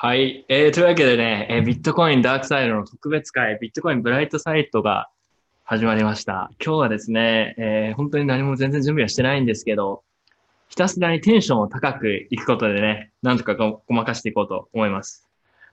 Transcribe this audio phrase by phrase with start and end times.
[0.00, 0.44] はい。
[0.48, 5.10] えー、というわけでね、えー、ビットコインダークサイドの特別会、ビットコインブライトサイトが
[5.64, 6.52] 始まりました。
[6.64, 10.04] 今日はですね、えー、本当に何も全然準備はしてないんですけど、
[10.68, 15.26] ひたすらにテンションを高くいくことでね、なんとかごごまかしていこうと思います。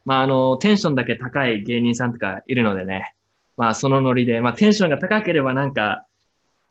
[0.05, 3.13] まあ、あの、テンションだけ高い芸人さんとかいるのでね、
[3.57, 6.03] まあ、そのノリで、まあ、テンションが高ければなんか、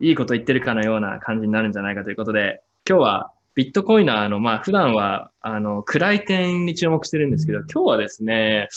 [0.01, 8.69] いいこと言ってるかのような感じになるんじゃないかということで、今日はビットコイナーの、まあ、普段は、あの、暗い点に注目してるんですけど、今日はですね、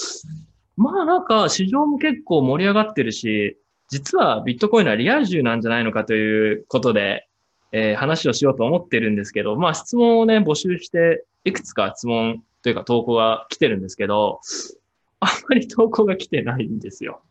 [0.77, 3.57] まあなんか市場も結構盛り上がってるし、
[3.89, 7.27] 実はビットコインはリア充なんじゃないのかということで、
[7.71, 14.39] えー、話をしようと思ってるんですけど、まあ質問をね、募集して、いくつか質問というか投稿が来てるんですけど、
[15.19, 17.21] あんまり投稿が来てないんですよ。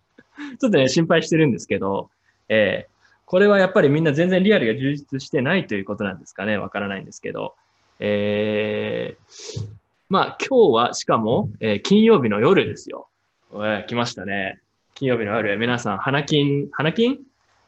[0.60, 2.10] ちょっとね、心配してるんですけど、
[2.48, 2.95] えー、
[3.26, 6.56] これはやっぱりみんな全然リアルが充実してないということなんですかね。
[6.56, 7.54] わからないんですけど。
[7.98, 9.66] えー、
[10.08, 13.08] まあ今日はしかも、えー、金曜日の夜ですよ。
[13.52, 14.60] えー、来ましたね。
[14.94, 17.18] 金曜日の夜、皆さん、花金、花金？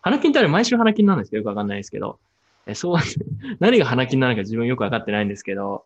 [0.01, 2.19] 花金ってあれ毎週花金なんですけど、よくわかんないですけど。
[2.67, 2.99] えそう、
[3.59, 5.85] 何が花金なのか自分よくわかってないんですけど。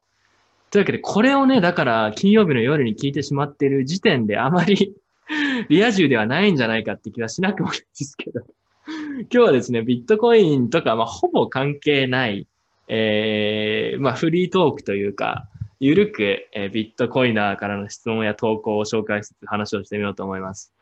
[0.71, 4.95] というわけで、これをね、だから金曜日の夜に聞いてしまっている時点であまり
[5.71, 8.43] リア充ではないんじゃないかって気はしなくもないですけど。
[8.89, 12.49] 今日はですね、ビットコインとか、まあ、ほぼ関係ない、
[12.89, 20.73] えー、まあ、フリートークというか、ゆるく、えー、ビットコイナーからの質問や投稿を紹介しつつ話をしてみようと思います。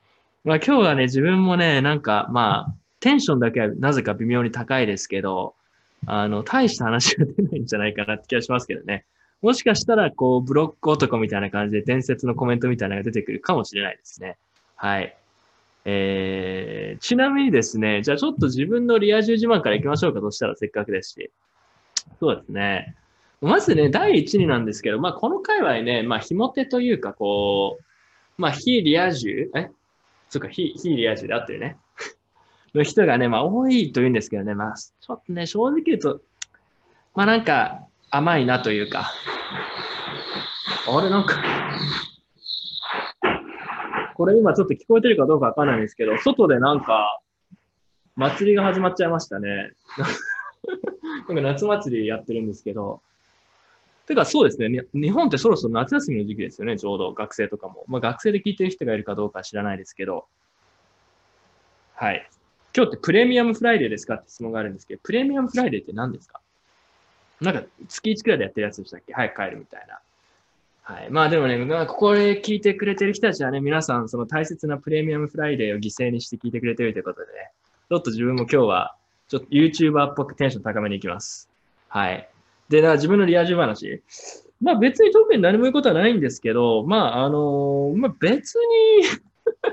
[0.44, 5.54] まあ、今日はね、自分もね、なんか、まあ、テンションだけはなぜか微妙に高いですけど、
[6.06, 9.04] あの、大した話が出ないんじゃないかなって気がしますけどね。
[9.42, 14.38] もしかしたら、こう、ブロック男みたいな感じで伝説のコメントみたいなのが出てくるかもしれないですね。
[14.76, 15.16] はい。
[15.84, 21.30] えー、ちなみにですね、じゃあちょっと自分のリア充自慢から行きましょうかとしたらせっかくですし。
[22.18, 22.94] そうですね。
[23.40, 27.84] まずね、第一になんですけど、まあこの界隈ね、まあひも手というかこう、
[28.40, 29.70] まあ非リア充え？
[30.28, 31.78] そっか、非、非リア充であってるね。
[32.74, 36.20] の人がね、まあ多いと言うんですけどね、まあちょっとね、正直言うと、
[37.14, 39.10] まあなんか甘いなというか、
[40.86, 41.36] あれなんか
[44.20, 47.22] これ今ちょっと聞こえてるかどうかわかんないんですけど、外でなんか、
[48.16, 49.72] 祭りが始まっちゃいましたね。
[51.26, 53.00] なんか夏祭りやってるんですけど、
[54.04, 57.86] てかそうですね、日本ってそろそろ夏休みの時期ですよね、ちょうど学生とかも。
[57.88, 60.26] まあ学生で聞いてる人がいるかどうか知らないですけど、
[61.94, 62.28] はい。
[62.76, 66.42] 今日ってプレミアムフライデーですかって質問があるんですけど、プレミアムフライデーって何ですか？
[67.40, 69.14] なんか月1くらいでやってるやつでしたっけ？
[69.14, 69.98] 早く帰るみたいな。
[70.82, 71.10] はい。
[71.10, 77.50] まあでもね、まあ、ここで聞いてくれてる人たちはね、皆さんその大切なプレミアムフライデーを犠牲にして聞いてくれてるということでね、
[77.88, 78.96] ちょっと自分も今日は、
[79.28, 81.48] ちょっと YouTuber っぽくテンション高めに行きます。
[81.88, 82.28] はい。
[82.68, 84.02] で、な自分のリア充話。
[84.60, 89.30] まあ別に特に何も言うことはないんですけど、まああの、まあ別に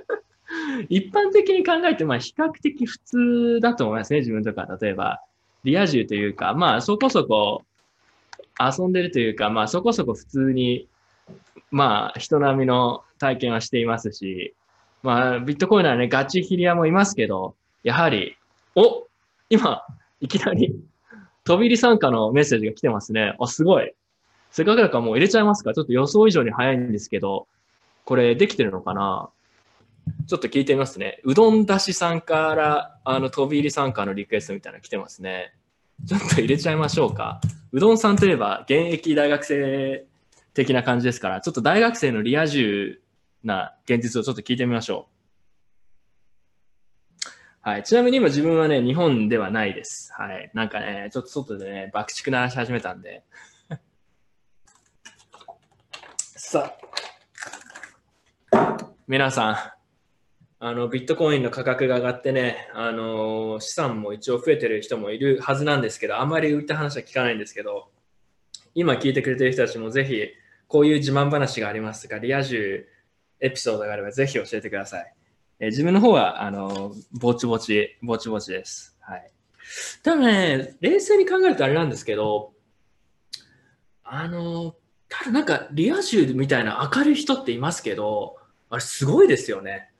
[0.89, 4.68] 一般的に考えて、まあ比較的普通だと思いますね、自分とか。
[4.81, 5.22] 例えば、
[5.63, 7.63] リア充というか、まあそこそこ
[8.59, 10.88] 遊んでるというか、まあそこそこ普通に
[11.72, 14.56] まあ、人並みの体験はしていますし、
[15.04, 18.38] まあ、ビットコインはね、ガチヒリアもいますけど、やはり、
[18.76, 19.08] お
[19.50, 19.84] 今、
[20.20, 20.80] いきなり、
[21.44, 23.36] 飛び入り参加のメッセージが来てますね。
[23.40, 23.94] あ、すごい。
[24.52, 27.48] せっかくだからもう入れちゃいますかちょっと予想以上に早いんですけど、
[28.06, 29.30] これできてるのかな？
[30.28, 31.20] ちょっと聞いてみますね。
[31.24, 35.54] うどんだしさんから、あの、飛び入り参加のリクエストみたいなの来てますね。
[36.06, 37.42] ちょっと入れちゃいましょうか。
[37.72, 40.06] うどんさんといえば、現役大学生
[40.57, 43.00] 的な感じですから、ちょっと大学生のリア充
[43.44, 45.07] な現実をちょっと聞いてみましょ
[47.23, 47.29] う。
[47.62, 47.84] はい。
[47.84, 50.12] ちなみに今自分はね、日本ではないです。
[50.18, 50.50] はい。
[50.53, 53.23] なんかね、ちょっと外でね、爆竹鳴らし始めたんで。
[56.18, 56.75] さ
[58.51, 59.57] あ、皆さん、
[60.59, 67.92] あの、ビットコインの価格が上がってね、あの、資産も一応増えてる人もいるはずなんですけど、あまり売った話は聞かないんですけど、
[68.74, 70.30] 今聞いてくれてる人たちもぜひ、
[70.68, 72.88] こういう自慢話がありますが、リア充
[73.40, 75.14] エピソードがあればぜひ教えてください。
[75.60, 78.98] えー、自分の方は、あの、ぼちぼち、ぼちぼちです。
[79.00, 79.31] はい。
[80.04, 82.54] ただね、冷静に考えるとあれなんですけど、
[84.04, 84.75] あの、
[85.10, 88.38] ただなんかリア充みたいな明るい人っていますけど、
[88.70, 89.92] あれすごいですよね。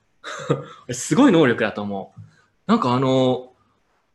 [0.92, 2.20] すごい能力だと思う。
[2.66, 3.52] なんかあの、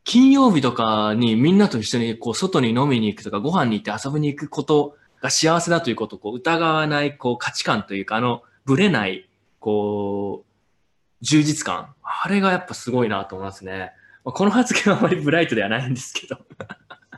[0.04, 11.94] 金曜日とかにみんなと一緒にこう外に飲みに行くとかご飯に行って遊びに行くことが幸せだということをこう疑わないこう価値観というか、あの、ぶれない、こう、充実感。
[12.02, 13.92] あれがやっぱすごいなと思いますね。
[14.22, 16.36] まこの発言はあまりブライトではないんですけど。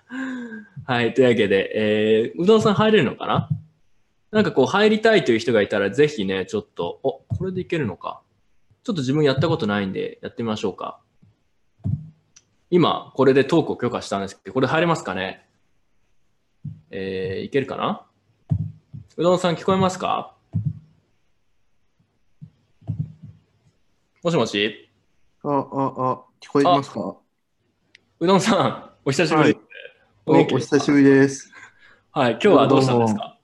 [0.86, 1.14] はい。
[1.14, 3.48] というわけで、えー、うどんさん入れるのかな？
[4.30, 8.22] なんかこう入りたいという人がいたら、ぜひね、ちょっと、お、これでいけるのか。
[8.84, 11.00] ちょっと自分やったことないんで、やってみましょうか。
[12.70, 15.45] 今、これでトークを許可したんですけど、これ入れますかね？
[16.90, 18.06] えー、いけるかな？
[19.16, 20.34] うどんさん聞こえますか？
[24.22, 24.90] もしもし？
[25.42, 27.16] あ、あ、あ、聞こえますか？
[28.18, 29.54] うどんさん、お久しぶり。
[29.54, 29.66] です、
[30.26, 31.52] おお元気お久しぶりです。
[32.12, 33.38] はい、今日はどうしたんですか？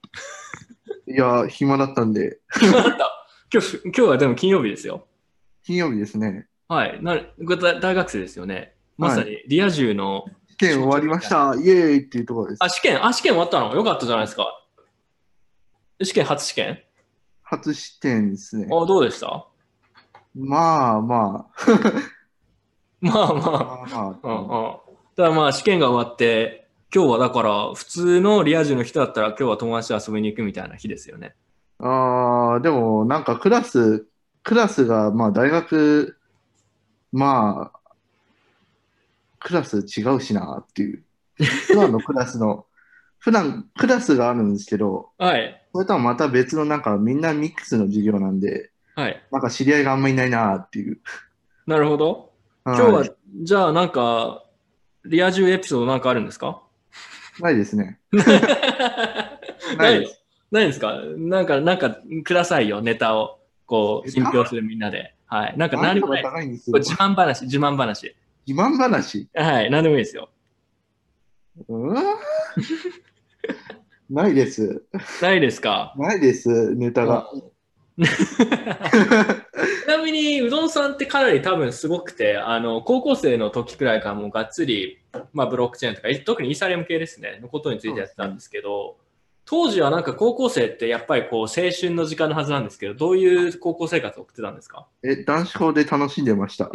[1.07, 3.27] いや、暇だったんで、暇だった？
[3.53, 5.05] 今日、今日はでも金曜日ですよ。
[5.63, 6.47] 金曜日ですね。
[6.67, 7.01] はい。
[7.03, 8.75] な大大学生ですよね。
[8.97, 11.55] まさにリア充の、試験終わりました。
[11.55, 12.59] イエーイっていうところです。
[12.63, 13.75] あ、試験、あ、試験終わったの？
[13.75, 14.47] よかったじゃないですか。
[16.01, 16.79] 試験、初試験？
[17.43, 18.65] 初試験ですね。
[18.65, 19.47] あ、どうでした？
[20.35, 21.61] まあまあ。
[23.01, 23.33] まあまあ。
[23.33, 24.79] まあまうんあ。
[24.87, 24.95] うん。
[25.15, 31.35] ただまあ試験が終わって、今日はだから普通のリア充の人だったら今日は友達と遊びに行くみたいな日ですよね。
[31.79, 34.07] ああ、でもなんかクラス、
[34.43, 36.17] クラスが、まあ大学、
[37.11, 37.79] まあ、
[39.43, 41.03] クラス違うしなっていう。
[41.67, 42.65] 普段のクラスの、
[43.19, 45.61] 普段クラスがあるんですけど、はい。
[45.73, 49.23] それとはまた別のなんかみんなミックスの授業なんで、はい。
[49.31, 50.99] なんか知り合いがあんまりいないなっていう。
[51.65, 52.31] なるほど。
[52.65, 54.43] 今今日は、じゃあなんか、
[55.05, 56.61] リア充エピソードなんかあるんですか？
[57.39, 57.99] ないですね。
[59.77, 60.07] ないの？
[60.51, 60.93] ないんですか？
[61.17, 63.39] なんか、なんかくださいよ、ネタを。
[63.65, 65.15] こう、信憑するみんなで。
[65.25, 65.57] はい。
[65.57, 66.47] なんか何もない。
[66.47, 68.15] 自慢話、自慢話。
[68.45, 69.27] 自慢話？
[69.33, 69.69] はい。
[69.71, 70.29] 何でもいいですよ。
[71.67, 72.03] うわー
[74.09, 74.83] ないです。
[75.21, 75.93] ないですか？
[75.97, 77.29] ないです、ネタが。
[77.95, 84.99] ちなみに、うどんさんってかなり多分すごくて、あの、高校生の時くらいからもうがっつり、
[85.31, 88.97] まあ、ブロックチェーンとか、特にイーサリアム系ですね、のことについてやってたんですけど、
[89.45, 94.87] 当時はなんか高校生ってやっぱりこう、青春の時間のはずなんですけど、どういう高校生活を送ってたんですか？
[95.03, 96.71] え、男子校で楽しんでました。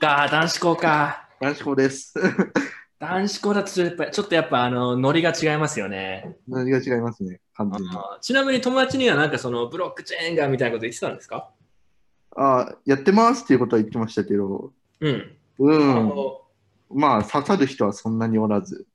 [0.00, 1.28] か、男子校か。
[1.40, 2.14] 男子校です。
[2.98, 6.36] 男子校だとちょっとやっぱちょっとやっぱあの、ノリが違いますよね。
[6.48, 7.88] 何が違いますね、完全に。
[8.22, 11.50] ちなみに友達にはなんかその、ブロックチェーンがみたいなこと言ってたんですか？
[12.36, 15.36] あやってますっていうことは言ってましたけど、うん。
[15.58, 16.12] うん。
[16.90, 18.86] まあ、刺さる人はそんなにおらず。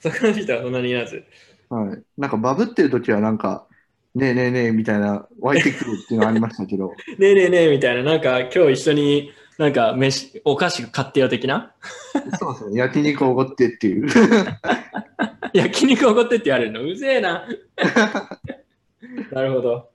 [0.00, 1.24] そこの人はそんなにいらず。
[1.68, 2.02] はい。
[2.16, 3.66] なんかバブってる時はなんか、
[4.14, 11.74] ねえねえねえみたいな湧いてくるっていうのはありましたけど、 ねえねえねえみたいな、なんか今日一緒になんか飯、お菓子買ってよ的な？
[12.38, 14.08] そうですね、焼肉おごってっていう。
[15.52, 16.82] 焼肉おごってって言われるの？
[16.82, 17.46] うぜえな。
[19.30, 19.90] なるほど。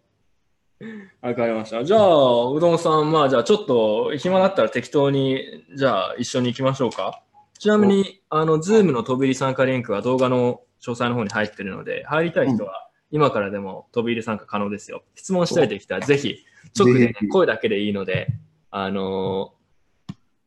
[1.21, 1.83] わかりました。
[1.83, 7.21] じゃあ、うどんさん、まあじゃあちょっと暇だったら適当に、じゃあ一緒に行きましょうか。
[7.63, 15.05] ちなみに、あの、ズームの飛び入り参加リンクは動画の詳細の方に入ってるので、入りたい人は今からでも飛び入り参加可能ですよ。
[15.15, 16.43] 質問したいときたらぜひ、
[16.77, 18.27] 直で、ね声だけでいいので、
[18.69, 19.53] あの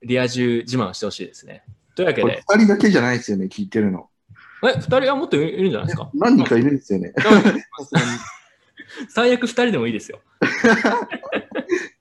[0.03, 1.65] リア充自慢してほしいですね。
[1.95, 4.11] というわけで、2人だけじゃないですよね、聞いてるの。
[4.63, 6.11] え、二人はもっといるんじゃないですか？
[6.13, 7.15] 何人かいるんですよね。
[9.09, 10.21] 最悪2人でもいいですよ。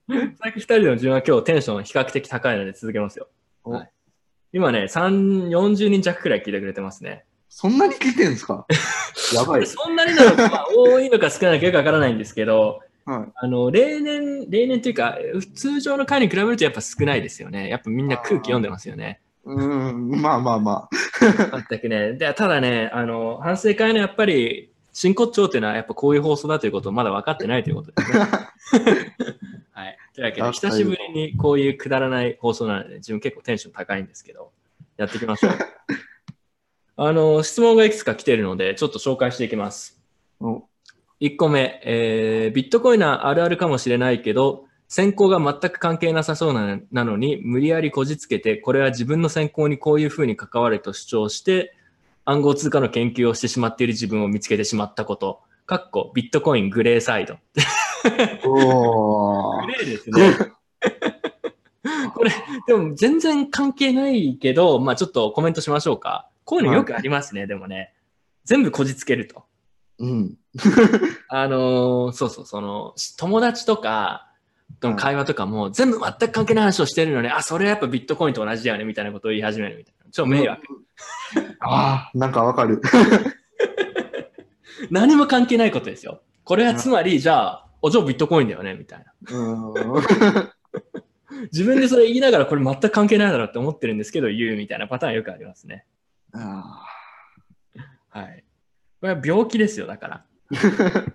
[0.10, 3.30] 最悪2人でも自分は今日テンション比較的高いので続けますよ。
[3.64, 3.92] おはい、
[4.56, 7.26] 今ね、3、40人弱くらい聞いてくれてますね。
[7.50, 8.66] そんなに聞いてるんですか？
[9.36, 9.66] やばい。
[9.68, 13.32] そんなになのか、多いのか少ないのかよくわからないんですけど、はい。
[13.36, 15.18] あの、例年、例年というか、
[15.56, 17.68] 通常の回に比べるとやっぱ少ないですよね。
[17.68, 19.20] やっぱみんな空気読んでますよね。
[19.44, 20.90] うーん、まあまあま
[21.70, 22.14] 全くね。
[22.14, 28.26] で、ただね、あの、反省会のやっぱり、真骨頂っていうのはやっぱこういう放送だということをまだ分かってないということですね。
[30.22, 30.34] はい。
[30.34, 34.52] というわけで、あ久しぶりにこういうくだらない放送なので、自分結構テンション高いんですけど、
[34.98, 35.52] やっていきましょう。
[36.98, 40.02] あの、質問がいくつか来ているので、ちょっと紹介していきます。
[40.40, 40.46] あ。
[40.46, 40.70] お
[41.22, 51.76] 1個目、えービットコインはあるあるかもしれないけど、先行が全く関係なさそうななのに、無理やりこじつけて、これは自分の先行にこういうふうに関わると主張して、
[52.26, 55.42] 暗号通貨の研究をしてしまっている自分を見つけてしまったこと。
[55.66, 57.38] かっこ、ビットコイングレーサイド。
[58.46, 60.56] おーグレーですね。
[62.14, 62.32] これ、
[62.68, 66.30] でも全然関係ないけど、まあちょっとコメントしましょうか。
[66.44, 67.94] こういうのよくありますね、でもね。
[68.44, 69.44] 全部こじつけると。
[70.00, 70.38] うん。
[71.30, 74.32] あのーそうそう、その、友達とか、
[74.80, 80.12] との会話とかも、全部全く関係ない話をしてるのに、あ、それはやっぱビットコインと同じだよね、みたいなことを言い始めるみたいな。
[80.12, 80.62] ちょっと迷惑。
[81.60, 82.82] ああ、なんかわかる。
[84.92, 86.22] 何も関係ないことですよ。
[86.44, 89.14] これはつまり、じゃあ、おじゃあビットコインだよね、みたいな。
[91.52, 95.86] 自分でそれ言いながら、これ全く関係ないだろうって思ってるんですけど、言うみたいなパターンよくありますね。
[96.34, 96.84] あ
[98.10, 98.44] はい。
[99.02, 100.26] これは病気ですよ、だから。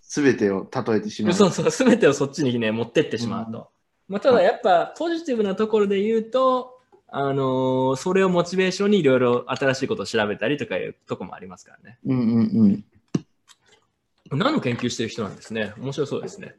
[0.00, 1.32] すべてを例えてしまう。
[1.34, 3.70] そうそう、すべてをそっちにね、持ってってしまうと。
[4.08, 11.98] まあ、ただやっぱ、ポジティブなところで言うと、あのーそれをモチベーションにいろいろ新しいことを調べたりとかいうとこもありますからね。
[12.06, 12.84] うんうんうん。
[14.36, 15.72] 何の研究してる人なんですね。
[15.78, 16.54] 面白そうですね。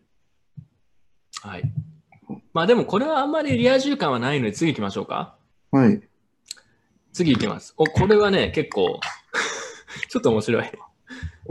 [1.42, 1.64] はい。
[2.54, 5.36] まあでもこれはあんまりリア充感はないので次行きましょうか。
[5.72, 6.02] はい。
[7.12, 7.74] 次行きます。
[7.78, 9.00] お、これはね、結構、
[10.10, 10.72] ちょっと面白い。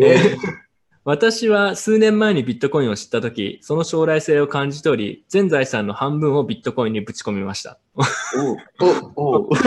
[0.01, 0.63] えー
[1.05, 7.81] 私は数年前にビットコインを知ったとき、その将来性を感じ取り、全財産の半分をビットコインにぶち込みました。
[9.17, 9.61] おおお な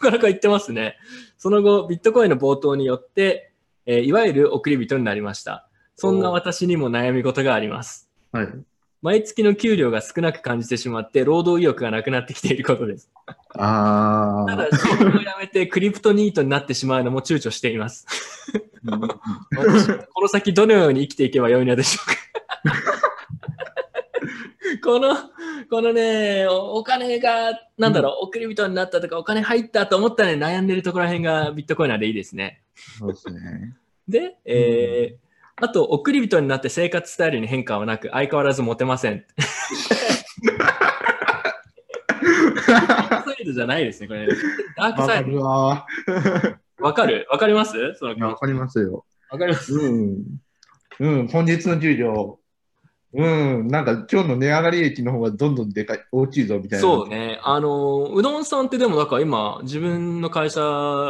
[0.00, 0.98] かなか言ってますね。
[1.36, 3.54] その後、ビットコインの冒頭によって、
[3.86, 5.68] えーいわゆる送り人になりました。
[5.94, 8.10] そんな私にも悩み事があります。
[8.32, 8.48] はい。
[9.02, 13.08] 毎月の給料が少なく感じてしまって、労働意欲がなくなってきていることです。
[13.54, 14.76] あただ、あ。
[14.76, 18.06] 仕事を辞めてクリプトニートになってしまうのも躊躇しています。
[18.84, 23.05] この先どのように生きていけばよいのでしょうか
[24.82, 25.14] この、
[25.70, 32.62] このね、おお金が、なんだろう、送り人になったとか、お金入ったと思ったら、ね、悩んでるところら辺がビットコインなんでいいですね。
[32.98, 33.76] そうですね。
[34.08, 35.26] で、えー
[35.58, 39.24] あと、送り人になって生活スタイルに変化はなく、相変わらずモテません。
[42.68, 44.34] ダークサイドじゃないですね、これ、ね。
[44.76, 45.30] ダークサイド。
[45.30, 45.86] るわ。
[46.78, 47.26] わかる？
[47.30, 47.74] わかります？
[47.78, 49.06] わかりますよ。
[49.30, 49.72] わかります？
[49.72, 50.24] うん。
[51.00, 52.38] うん、本日の給料。
[53.18, 56.82] うん、なんか今日の値上がり益の方がどんどんでかい、大きいぞみたいな。
[56.82, 57.40] そうね。
[57.42, 60.62] あの、うどんさんってでも、だから今、自分の会社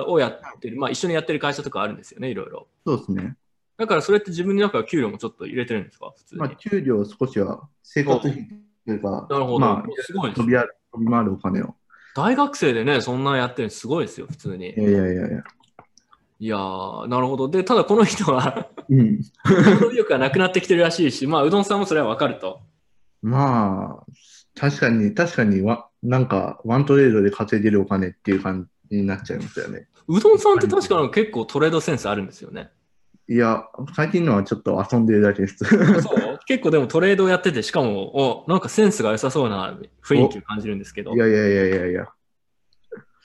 [0.07, 2.69] をやってる、まあ一緒にやってる会社とかあるんですよね、いろいろ。
[2.87, 3.37] そうですね。
[3.77, 6.13] だからそれって自分の中で給料もちょっと入れてるんですか？
[6.17, 6.41] 普通に。
[6.41, 8.49] まあ、給料少しは生活費
[8.87, 9.59] というか、なるほど。
[9.59, 10.47] まあ、すごい飛。
[10.47, 10.67] び飛
[10.99, 11.75] び回るお金を。
[12.15, 14.77] 大学生でね、そんなやってるのすごいですよ、普通にい。
[14.77, 15.45] やいやいやいや。
[16.39, 17.49] いやー、なるほど。
[17.49, 19.21] で、ただこの人は、うん。
[19.45, 22.61] 労働力がなくなってきてるらしいし、まあ、うどんさんもそれはわかると。
[23.23, 24.07] まあ、
[24.55, 29.89] 確かに、確かにわ、なんか、ワントレードで稼いでるお金っていう感じになっちゃいますよね。
[30.09, 32.71] うどんさんって確か結構トレードセンスあるんですよね。
[33.29, 33.65] いや、
[33.97, 35.65] 最近のはちょっと遊んでるだけです。
[36.01, 36.39] そう？
[36.47, 42.09] 結構でもトレードをやってて、しかも、お、なんかセンスが良さそうな雰囲気を感じるんですけどい、やいやいやいやいや。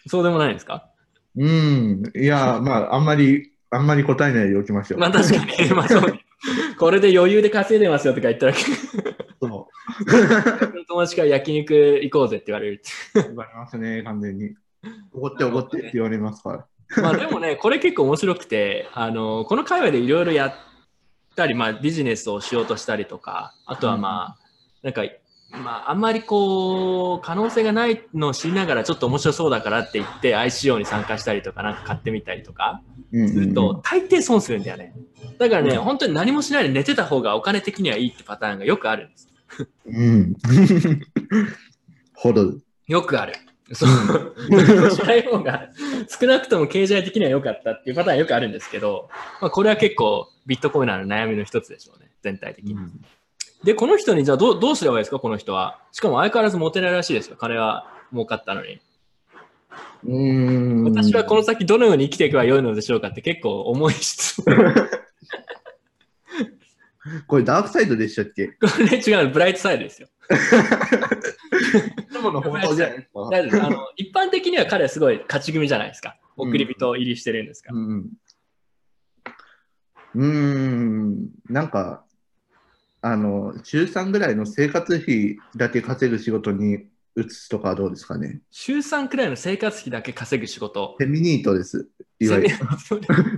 [0.07, 0.89] そうでもないんですか？
[1.35, 2.03] うん。
[2.15, 4.99] いや、 まあ、あんまり、あんまり答えないでおきましょう。
[4.99, 6.25] まあ確かに、まあそうね
[6.77, 8.61] これで余裕で稼いでますよとか言ったら、そ
[10.87, 12.77] 友達から焼肉行こうぜって言われるっ
[13.13, 13.19] て。
[13.19, 13.23] う。
[13.29, 14.55] 言われますね、完全に。
[15.13, 17.03] おごっておごってって言われますから。
[17.03, 20.53] まあでもね、これ結構面白くて、あの、この界隈でいろいろやっ
[21.35, 24.37] たり、まあビジネスをしようとしたりとか、あとはまあ、
[24.83, 25.03] なんか、
[25.51, 32.81] まああんまりこう、可能性がないのを知りながらちょっと面白そうだからって言って ICO に参加したりとか、なんか買ってみたりとか
[33.11, 34.93] うんすると、大抵損するんだよね。
[35.37, 39.29] だからね、本当に何もしないで寝てた方がお金的にはいいってパターンがよくあるんです。
[39.87, 39.95] うん。
[39.95, 40.35] うん。
[42.13, 42.53] ほど。
[42.87, 43.33] よくある。
[43.73, 43.89] そう。
[44.91, 45.69] しない方が
[46.07, 49.09] 少なくとも経済的には良かったっていうパターンよくあるんですけど、
[49.41, 52.75] まあ、これは結構ビットコイナーの悩みの一つでしょうね、全体的に。
[53.63, 55.79] で、この人にじゃあどうどうすればいいですか、この人は。
[55.91, 58.79] しかも相変わらずモテないらしいですよ、金は儲かったのに。
[60.03, 60.33] う
[60.81, 60.83] ん。
[60.83, 64.55] 私はこの先どのように生きていけばよいのでしょうかって結構重い質問。
[67.27, 68.47] これダークサイドでしたっけ？
[68.47, 70.07] これ違う、ブライトサイドですよ。
[72.31, 73.03] の本当じゃないで
[73.49, 73.65] すか。
[73.65, 76.17] あの一般的には彼はすごい勝ち組じゃないですか。
[76.37, 77.77] 送り人入りしてるんですから。
[77.77, 78.09] うん。
[80.15, 81.29] うーん。
[81.49, 82.05] なんか、
[83.01, 86.85] あの、週3ぐらいの生活費だけ稼ぐ仕事に
[87.17, 88.39] 移すとかはどうですかね？
[88.51, 90.95] 週3くらいの生活費だけ稼ぐ仕事。
[90.97, 91.87] フェミニートです。
[92.19, 92.49] いわゆる。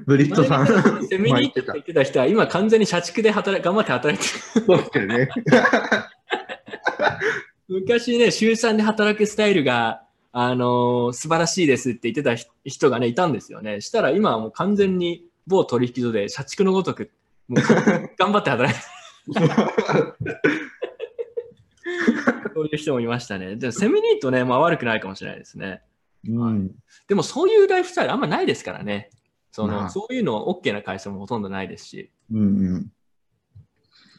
[0.06, 1.08] ブリットさん。
[1.08, 4.66] セミニートって言ってた人は今完全に社畜で働い頑張って働いてる。
[4.66, 5.30] そうですよね。
[7.70, 10.04] 昔ね、週3で働くスタイルが、
[10.34, 13.80] あのー素晴らしいですって言ってた人がね、いたんですよね。
[13.82, 17.12] したら今はもう完全に某取引所で社畜のごとく、
[17.48, 17.64] もう
[18.18, 18.88] 頑張って働いてる。
[22.54, 23.56] そういう人もいましたね。
[23.56, 25.82] でもセミニートね、まあ悪くないかもしれないですね。
[26.28, 26.72] うん。
[27.08, 29.10] でもそういうライフスタイルあんまないですからね。
[29.52, 32.12] その、まあそういうの OK な会社もほとんどないですし。
[32.32, 32.44] うんう
[32.78, 32.92] ん。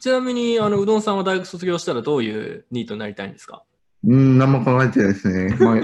[0.01, 3.63] ちなみに、あの、うどんさんは大学卒業したらどういうニートになりたいんですか？
[4.03, 5.55] うん、何も考えてないですね。
[5.59, 5.77] まあ。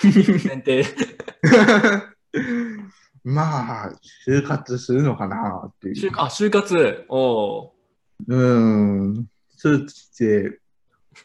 [3.24, 3.92] まあ、
[4.26, 5.94] 就活するのかなっていう。
[5.94, 7.04] 就あ、就活。
[7.08, 7.77] おー
[8.26, 9.26] うん。
[9.56, 10.60] スーツ着て、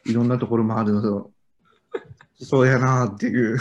[0.06, 1.32] いろんなところもあるのと、
[2.42, 3.58] そうやなっていう。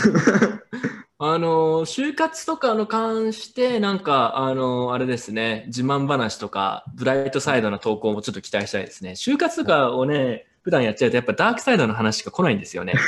[1.24, 9.12] あの、就活とかの関して、なんか、あの、あれですね、自慢話とか、ブライトサイドの投稿もちょっと期待したいですね。
[9.12, 12.94] 就活とかをね、普段やっちゃうと、やっぱダークサイドの話しか来ないんですよね。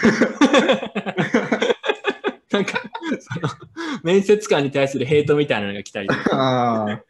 [2.53, 2.81] なんか、
[3.19, 3.49] その、
[4.05, 7.03] 面接官に対するヘイトみたいなのが来たりとか。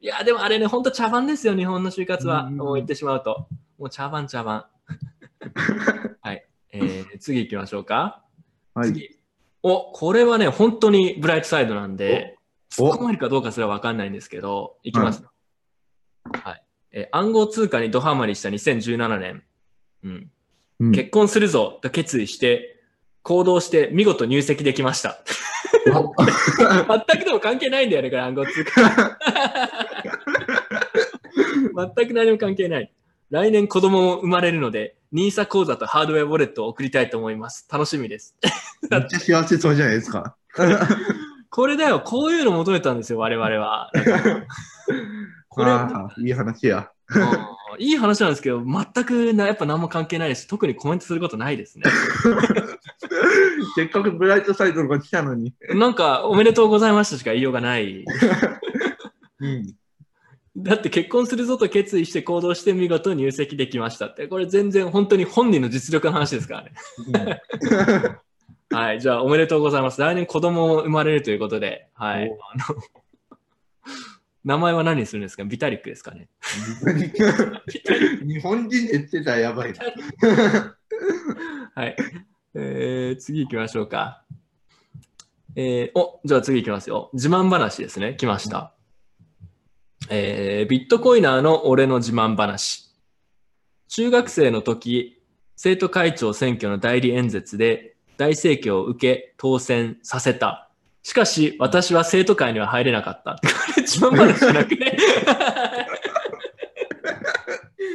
[0.00, 2.44] いや、でもあれね、ほんと茶番ですよ、日本の就活は。
[2.44, 3.48] うんもう言ってしまうと。
[3.78, 4.66] もう茶番、茶番。
[6.22, 6.46] はい。
[6.72, 8.22] えー、次行きましょうか。
[8.74, 8.88] はい。
[8.92, 9.18] 次。
[9.62, 12.38] お、これはね、本当にブライトサイドなんで、
[12.70, 15.24] 突おっ込めるかどうかすらわかんないんですけど、いきます。
[16.42, 16.62] はい。
[16.92, 19.42] えー暗号通貨にドハマりした2017年。
[20.04, 20.30] うん。
[20.80, 22.77] うん結婚するぞと決意して、
[23.28, 25.18] 行動して見事入籍できました。
[25.84, 25.94] 全
[27.20, 29.18] くでも関係ないんだよね、これ暗号通貨。
[31.94, 32.90] 全く何も関係ない。
[33.28, 37.68] 来年子供も生まれるので、NISA 口座とハードウェアウォレットを送りたいと思います。
[37.70, 38.34] 楽しみです。
[38.90, 40.34] めっちゃ幸せそうじゃないですか。
[41.50, 43.92] これだよ、こういうの求めたんですよ、我々は。
[45.50, 45.70] これ、
[46.26, 46.88] いい話や。
[47.10, 50.46] うんいい話なんですけど、全くなやっぱ何も関係ないです。
[50.48, 51.84] 特にコメントすることないですね。
[53.76, 55.54] せっかくブライトサイドが来たのに。
[55.74, 58.04] なんか、おめでとうございましたしか言いようがない。
[59.40, 59.74] うん。
[60.56, 64.26] だって結婚するぞと決意して行動して見事入籍できましたって。
[64.26, 66.64] これ全然本当に本人の実力の話ですか
[67.14, 67.40] らね。
[68.70, 69.00] はい。
[69.00, 70.00] じゃあおめでとうございます。
[70.00, 72.24] 来年子供も生まれるということで、はい。
[72.24, 72.80] あの
[74.44, 75.44] 名前は何にするんですか？
[75.44, 76.28] ビタリックですかね。
[78.26, 80.76] 日本人で言ってたらやばいな。
[81.74, 81.96] はい。
[82.60, 84.24] えー、次行きましょうか。
[85.54, 87.10] えー、お、じゃあ次行きますよ。
[87.12, 88.14] 自慢話ですね。
[88.14, 88.74] 来ました。
[90.10, 92.92] えー、ビットコイナーの俺の自慢話。
[93.88, 95.22] 中学生の時、
[95.56, 100.70] 生徒会長選挙の代理演説で大盛況を受け当選させた。
[101.02, 103.36] しかし、私は生徒会には入れなかった。
[103.36, 103.40] こ
[103.76, 104.96] れ自慢話じゃなくね？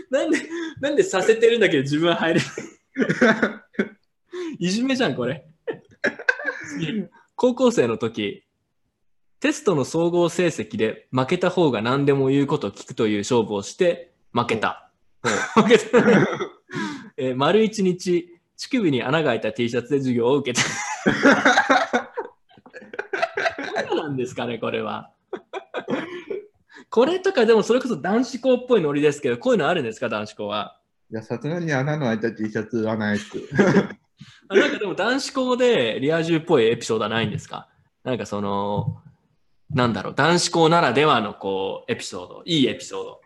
[0.10, 0.38] なんで、
[0.80, 4.03] なんでさせてるんだけど自分は入れない？
[4.60, 5.46] いじめじゃん、これ。
[6.70, 8.44] 次高校生の時、
[9.40, 14.92] テストの総合成績で負けた方が何でも言うことを聞くという勝負をして負けた。
[15.56, 15.86] 負けた。
[17.18, 20.66] えー丸一日、乳首に穴が開いた T シャツで授業を受けた。
[23.76, 25.12] 何なんですかね、これは。
[26.90, 30.80] これとかでもそれこそ男子校っぽいノリですけど、こういうのあるんですか、男子校は？
[31.12, 33.38] いや、さすがに穴の開いた T シャツはないっす。
[34.50, 37.70] あなんかでも男子校でリア充っぽいエピソードはないんですか？
[38.04, 39.02] なんかその、
[39.70, 43.22] なんだろう、男子校ならではのこう、エピソード、いいエピソード。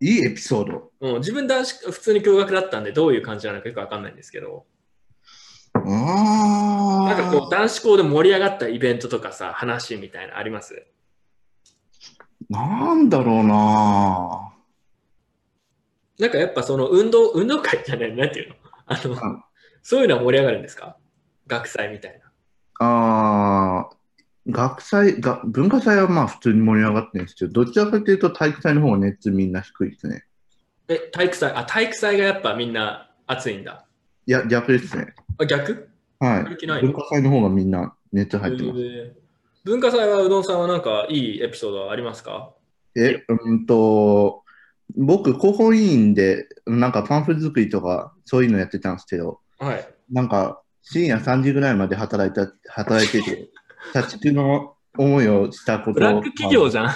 [0.00, 0.72] いいエピソード？
[0.72, 4.66] もう自分男子、普通に共学だったんで、どういう感じなのかよくわかんないんですけど、
[5.74, 7.14] ああ。
[7.14, 10.84] なんかこう、男子校で盛り上がったイベントとかさ、話みたいなのあります？
[12.50, 14.52] なんだろうな
[16.18, 18.56] なんかやっぱその運動、運動会じゃない、なんていうの？
[18.86, 19.44] あの、うん
[19.82, 20.96] そういうのは盛り上がるんですか？
[21.46, 22.20] 学祭みたい
[22.78, 22.86] な。
[22.86, 23.90] ああ、
[24.48, 30.24] 学祭が、文化祭はまあ普通に盛り上がってるんですけど、どちらかというと体育祭の方が熱みんな低いですね。
[30.88, 33.86] え、体育祭、あ、体育祭がやっぱみんな熱いんだ。
[34.26, 35.14] いや、逆ですね。
[35.38, 35.88] あ、逆？
[36.18, 36.44] はい。
[36.80, 38.80] 文化祭の方がみんな熱入ってます。
[38.80, 39.22] えー
[39.64, 42.52] 文化祭はうどんさんはなんかいいエピソードはありますか？
[42.96, 44.42] え、うんと、
[44.96, 49.88] 僕、広報委員で、なんかパンフ作りとか、そういうのやってたんですけど、はい。
[50.10, 53.48] なんか、深夜3時ぐらいまで働いた、働いてて、
[53.94, 56.90] 社畜の思いをしたことブラック企業じゃん。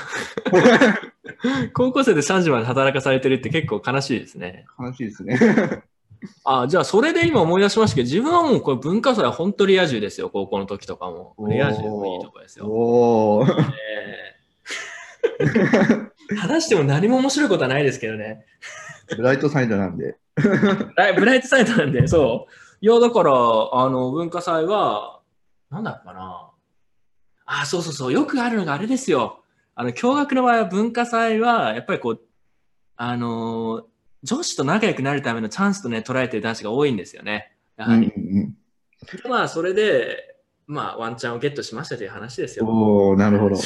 [1.72, 4.66] 高校生で3時まで働かされてるって結構悲しいですね。
[4.78, 5.38] 悲しいですね。
[6.44, 11.34] あ、じゃあそれで今思い出しましたけど、自分はもうこれ文化祭は本当リア充ですよ、高校の時とかも。
[11.48, 12.66] リア充もいいとこですよ。
[12.66, 13.50] おー。
[13.52, 14.36] えー
[16.36, 18.44] 話しても何も面白いことはないですけどね。
[19.16, 20.16] ブライトサイドなんで。
[20.36, 22.52] ブライ トサイトなんで、そう。
[22.80, 23.34] いや、だから、あ
[23.88, 25.20] の、文化祭は、
[25.70, 26.50] なんだっけかな。
[27.46, 28.12] あ、そうそうそう。
[28.12, 29.42] よくあるのがあれですよ。
[29.74, 32.20] あの、共学の場合は文化祭は、やっぱりこう、
[32.96, 33.84] あのー
[34.22, 37.52] 女子と仲良くなるためのチャンスとね、捉えてる男子が多いんですよね。
[37.76, 38.12] やうんはり。
[38.16, 38.54] うん
[39.28, 42.66] まあ、それで、まあ、ワンチャンをゲットしましたという話ですうん。
[42.66, 42.72] よ。
[42.72, 43.56] おー、なるほど。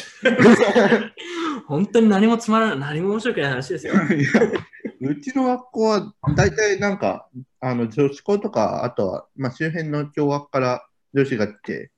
[1.66, 3.94] 本当に何もつまらない、何も面白くない話ですよ。
[5.00, 7.28] うちの学校は大体なんか、
[7.60, 11.90] あの女子校とか、あとは、まあ、周辺の共学から女子が来て、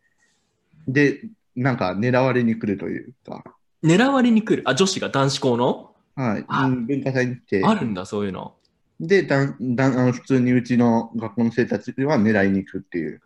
[0.87, 1.23] で、
[1.55, 3.45] なんか狙われに来るというか、
[3.85, 4.63] 狙われに来る？
[4.67, 5.09] あ、女子が？
[5.09, 5.95] 男子校の？
[6.15, 6.67] はい、あ。
[6.67, 8.55] うん文化祭に来て、あるんだ、そういうの。
[9.01, 13.21] でだんだんあの普通にうちの学校の生たちは狙いに行くっていう。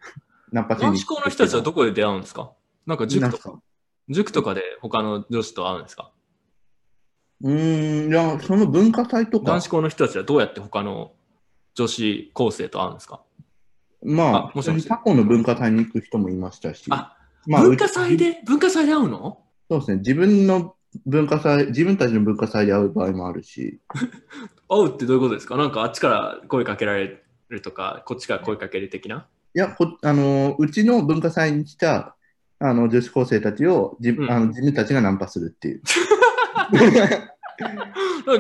[0.50, 2.52] ナンパしに男子校の人たちはどこで出会うんですか？
[2.86, 3.60] なんか塾とか？
[4.08, 6.10] 塾とかで他の女子と会うんですか？
[7.42, 9.52] うーん、いや、その文化祭とか。
[9.52, 11.12] 男子、校の人たちはどうやって他の
[11.74, 13.22] 女子高生と会うんですか？
[14.02, 14.88] まあ、あもしもし。
[14.88, 19.42] 過去の文化祭に行く人もいましたし、あ、まあ、文化祭で、文化祭で会うの？
[19.70, 23.80] そうですね、自分の文化祭、自分たちの文化祭で会う場合もあるし、
[24.68, 25.56] 会うってどういうことですか？
[25.56, 29.26] なんかあっちから声かけられるとか、こっちから声かける的な？
[29.54, 32.16] いや、こあのうちの文化祭に来た
[32.58, 34.30] あの女子高生たちをじ、うん。
[34.30, 35.82] あの自分たちがナンパするっていう。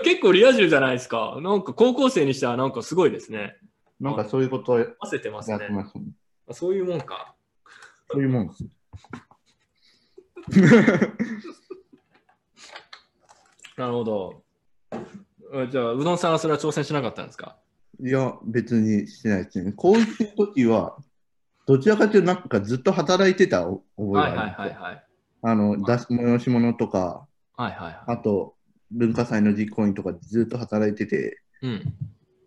[0.02, 1.38] 結構リア充じゃないですか。
[1.40, 3.56] なんか高校生にしてはなんかすごいですね。
[4.00, 5.58] なんかそういうことをや合わせてますね。
[6.52, 7.34] そういうもんか。
[8.10, 8.64] そういうもんです。
[13.76, 14.42] なるほど。
[15.52, 17.56] あじゃあ、うどんさんはそれは挑戦しなかったんですか？
[18.02, 19.72] いや、別にしてないですね。
[19.72, 20.96] こういう時は、
[21.66, 25.06] どちらかというと、なんかずっと働いてた覚えがあはいはいはいはい。
[25.42, 28.54] あの、出し催し物とか、はいはいはあと、
[28.90, 31.66] 文化祭の実行委員とかずっと働いてて、い。
[31.66, 31.94] うん。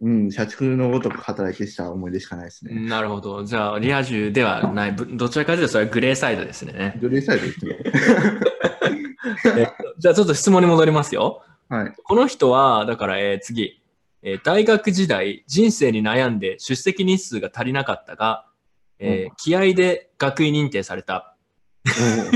[0.01, 2.73] うん、社畜のごとく働いてした思い出しかないですね。
[2.87, 3.43] なるほど。
[3.43, 4.91] じゃあ、リア充ではない。
[4.93, 6.97] ぶどちらかというと、それはグレーサイドですね。
[7.01, 7.77] 奴隷サイドですね。
[9.97, 11.43] じゃあ、ちょっと質問に戻りますよ。
[11.67, 11.93] はい。
[12.03, 13.81] この人は、だから、えー次、
[14.21, 18.45] えー大学時代、人生に悩んで出席日数が足りなかったが、
[18.99, 21.28] えー気合で学位認定された。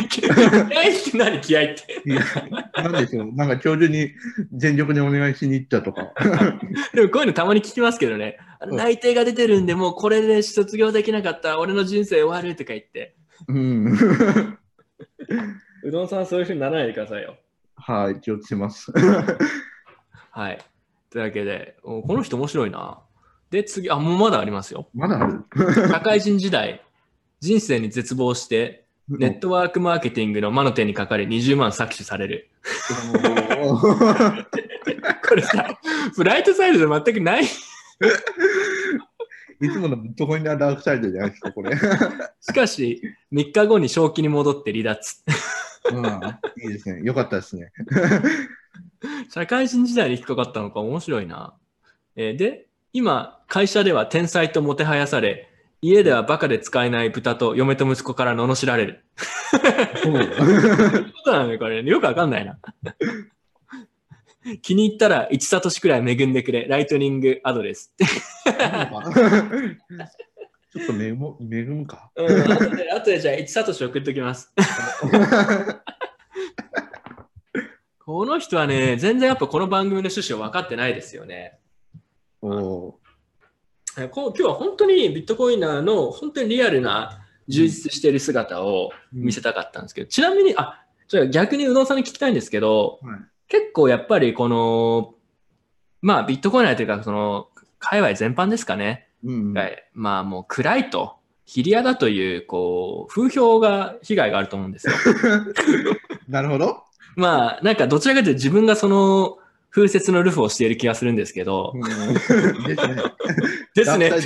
[0.09, 2.01] 気合って何気合って。
[2.81, 3.31] なんでしょう。
[3.33, 4.11] なんか教授に
[4.53, 6.13] 全力でお願いしに行ったとか。
[6.93, 8.37] でもこういうのたまに聞きますけどね。
[8.65, 13.15] 内定が出てるんで、もうこれで卒業できなかったら俺の人生終わるとか言って。
[13.47, 13.93] うん。
[15.83, 17.37] うどんさんはそういうふうにならないでくださいよ。
[17.75, 18.91] はい、気をつけます。
[20.31, 20.57] はい。
[21.09, 23.01] というわけで、おこの人面白いな。
[23.51, 24.89] で、次、あ、もうまだありますよ。
[24.93, 25.43] まだある
[25.89, 26.81] 社会人時代、
[27.39, 32.49] 人生に絶望して、ネットワークマーケティングの魔の手にかかり20万搾取される。
[35.27, 35.79] これさ、
[36.15, 37.43] ブライトサイドで全くない。
[37.43, 37.47] い
[39.69, 41.75] つものビットコインのダークサイドじゃないですか、これ。
[42.41, 45.23] しかし、3日後に正気に戻って離脱。
[45.91, 46.05] うん、
[46.63, 47.01] いいですね。
[47.03, 47.71] よかったですね。
[49.29, 51.55] 社会人時代に引っかかったのか面白いな。
[52.15, 55.49] えーで、今、会社では天才ともてはやされ、
[55.83, 59.03] 家ではバカで使えない豚と嫁と息子から罵られる。
[60.01, 60.29] そういう
[61.11, 61.83] ことなのよ、これ。
[61.83, 62.57] よくわかんないな。
[64.61, 66.67] 気に入ったら1サトシくらい恵んでくれ。
[66.69, 67.93] ライトニングアドレス。
[67.97, 72.11] ちょっと恵む恵むか？
[72.15, 74.53] うん、あとで、あとでじゃあ1サトシ送っときます。
[78.05, 81.59] この人はね、全然やっぱこの番組の趣旨を分かってないですよね。
[82.41, 83.02] おえこう
[83.95, 95.13] 今日は本当にビットコインナーの本当にリアルな充実している姿を見せたかったんですけど、ちなみに、あ、じゃあ逆にうどんさんに聞きたいんですけど、はい結構やっぱりこの、
[96.01, 99.09] まあビットコインというか、その、界隈全般ですかね。
[99.23, 104.93] うんはいまあもう暗いと、ヒリアだという、こう、風評が、被害があると思うんですよ。
[106.27, 106.83] なるほど。
[107.15, 109.37] まあ、なんかどちらかというと自分がその、
[109.73, 111.89] 風雪のルフをしている気がするんですけど、うんで
[113.85, 114.11] すね。
[114.11, 114.19] で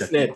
[0.00, 0.34] すね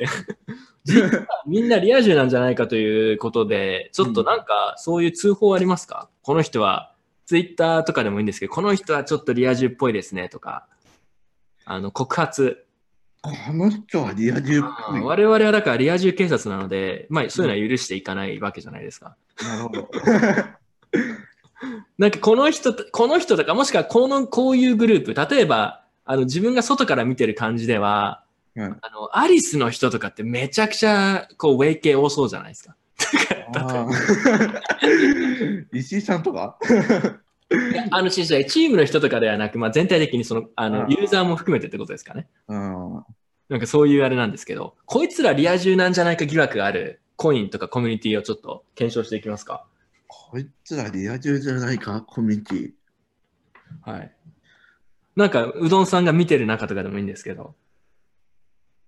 [1.46, 6.94] みんなリア充なんじゃないかということで、ちょっとなんかそういう通報ありますか、この人は、
[7.26, 10.66] ツイッターとかでもいいんですけど、この人はちょっとリア充っぽいですねとか、
[11.66, 12.64] あの、告発。
[13.20, 15.00] この人はリア充っぽい。
[15.02, 19.14] 我々はだからリア充警察なので、まあそういうのは許していかないわけじゃないですか。
[19.42, 19.90] なるほど。
[21.98, 32.76] なんかこの人と、この人とか、もしくはこの、こういうグループ、例えば、あの、自分が外から見てる感じでは、うんあの、アリスの人とかってめちゃくちゃ、こう、ウェイ系多そうじゃないですか。
[35.72, 36.56] 石井さんとか？
[37.90, 42.28] あの、チームの人とかではなく、まあ、全体的にその、あの、ユーザーも含めてってことですかね。
[42.48, 43.04] うん
[43.52, 49.66] なんかそういうあれなんですけど、こいつらリア充なんじゃないか疑惑があるコインとかコミュニティをちょっと検証していきますか。
[50.32, 52.70] こいつらリア充じゃないか、コミュニティ。
[53.82, 54.10] はい。
[55.14, 57.54] なんか、うどんさんが見てる中とかでもいいんですけど、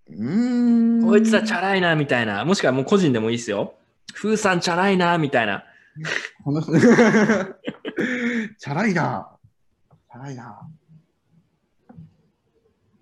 [0.09, 1.05] うーん。
[1.07, 3.75] こいつらチャラいな、みたいな、もしくはもう個人でもいいですよ。
[4.15, 5.65] ふーさんチャラいな、みたいな。
[6.43, 9.37] この チャラいな。
[10.11, 10.67] チャラいな。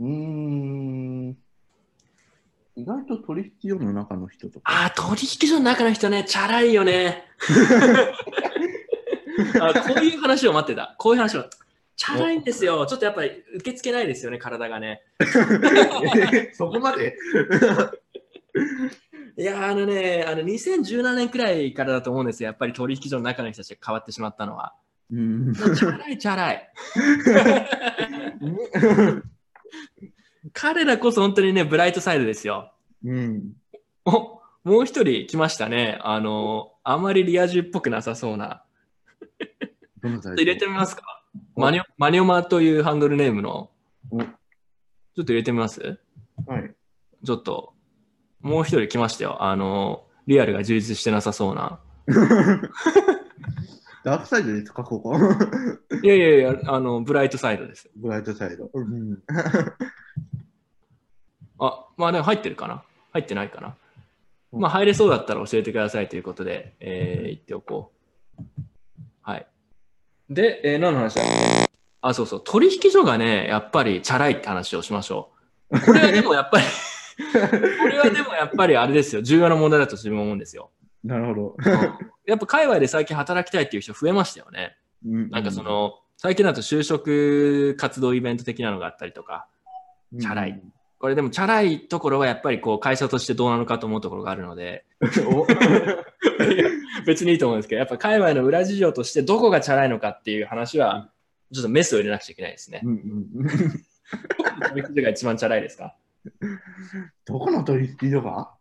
[0.00, 1.36] うーん。
[2.82, 4.72] 意外と取引所の中の人とか。
[4.72, 7.24] ああ、取引所の中の人ね、チャラいよね。
[9.60, 10.96] あこういう話を待ってた。
[10.98, 11.44] こういう話を。
[11.94, 12.84] チャラいんですよ。
[12.86, 15.02] ちょっとやっぱり受け付けないですよね、体がね。
[16.54, 17.16] そこまで？
[19.36, 22.48] い いやー、あのね、あの2017年くらいからだと思うんですよ。
[22.48, 24.74] やっぱり取引所の中の人たちが変わってしまったのは。
[25.08, 26.68] チャラいチャラい。
[30.52, 32.72] 彼らこそ本当にね、ブライトサイドですよ。
[33.04, 33.52] うん。
[34.04, 35.98] おもう一人来ましたね。
[36.02, 38.64] あの、あまりリア充っぽくなさそうな。
[40.02, 41.02] ど入れてみますか
[41.54, 43.70] おマニョマニョマというハンドルネームの。
[44.10, 45.98] おちょっと入れてみます？
[46.46, 46.74] はい。
[47.24, 47.74] ちょっと、
[48.40, 49.42] もう一人来ましたよ。
[49.44, 51.80] あの、リアルが充実してなさそうな。
[54.04, 55.16] ダークサイドですか、ここ。
[56.02, 57.88] いやいやいや、あの、ブライトサイドです。
[57.94, 58.68] ブライトサイド。
[58.74, 59.22] うん。
[61.66, 62.82] あ、まあでも入ってるかな？
[63.12, 63.76] 入ってないかな？
[64.52, 67.92] うんまあ入れそうだったら教えてくださいということで、えー、言っておこ
[68.38, 68.42] う。
[69.22, 69.46] はい。
[70.28, 71.22] で、えー何の話だ？
[72.02, 72.42] あ、そうそう。
[72.44, 75.30] 取引所がね、やっぱりチャラいって話をしましょ
[75.70, 75.80] う。
[75.80, 76.64] これはでもやっぱり、
[77.80, 79.22] これはでもやっぱりあれですよ。
[79.22, 80.70] 重要な問題だと自分は思うんですよ。
[81.04, 81.56] なるほど。
[82.26, 84.76] やっぱ界隈で最近働きたいっていう人増えましたよね。
[85.04, 89.46] なんかそ、の、最近だと就職活動イベント的なのがあったりとか、
[90.20, 90.60] チャラい。
[91.02, 94.84] これでもチャラいところはやっぱりこう会社としてどうなのかと思うところがあるので、
[95.26, 95.44] お
[97.04, 101.10] 別にいいと思うんですけど、やっぱ界隈の裏事情としてどこがチャラいのかっていう話は、
[101.52, 102.88] ちょっとメスを入れなくちゃいけないですねう。
[102.88, 103.02] んうん
[104.68, 105.96] 取引所が一番チャラいですか？
[107.24, 108.52] どこの取引所が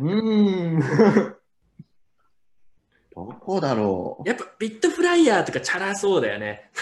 [0.00, 0.80] うーん。
[3.14, 4.28] どこだろう。
[4.28, 6.70] やっぱビットフライヤーとかチャラそうだよね。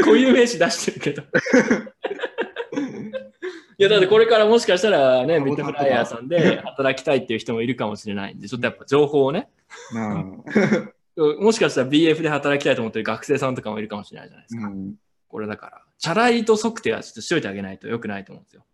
[0.00, 1.22] あ 固有名詞出してるけど。
[3.78, 9.48] いや、だってこれからもしかしたらね、ビットフライヤーさんで働きたいっていう人もいるかもしれないんで、ちょっとやっぱ情報をね、
[9.94, 10.42] うん
[11.44, 14.66] もしかしたら BF で働きたいと思ってる学生さんとかもいるかもしれないじゃないですか。
[14.66, 14.94] うん
[15.28, 18.64] これだから、チャラいと測定はちょっとしといてあげないとよくないと思うんですよ。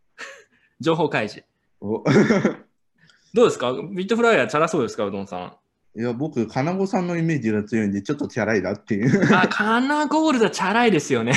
[0.80, 1.46] 情報開示。
[1.80, 2.02] お
[3.32, 3.72] どうですか？
[3.92, 5.06] ビットフライヤーチャラそうですか？
[5.06, 5.56] うどんさん。
[5.96, 9.34] いや、僕、金子さんのイメージが強いんで、ちょっとチャラいなっていう。
[9.34, 11.32] あ、カナゴールドチャラいですよね。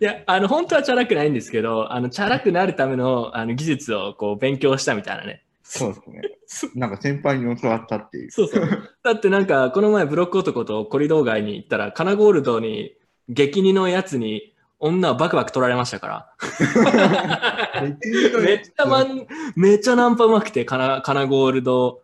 [0.00, 5.42] いや、あの、本当はチャラくないんですけど、あの、チャラくなるためのあの技術をこう勉強したみたいなね。
[5.62, 6.00] そうで
[6.48, 6.70] すね。
[6.76, 8.30] なんか先輩に教わったっていう。
[8.30, 8.90] そうそう。
[9.02, 12.92] だってなんか、この前ブロック男とコリドー街に行ったら、カナゴールドに、
[13.28, 17.65] 激似のやつに、女をバクバク取られましたから。
[17.82, 22.02] めっちゃマン、めっちゃナンパうまくて、カナカナゴールド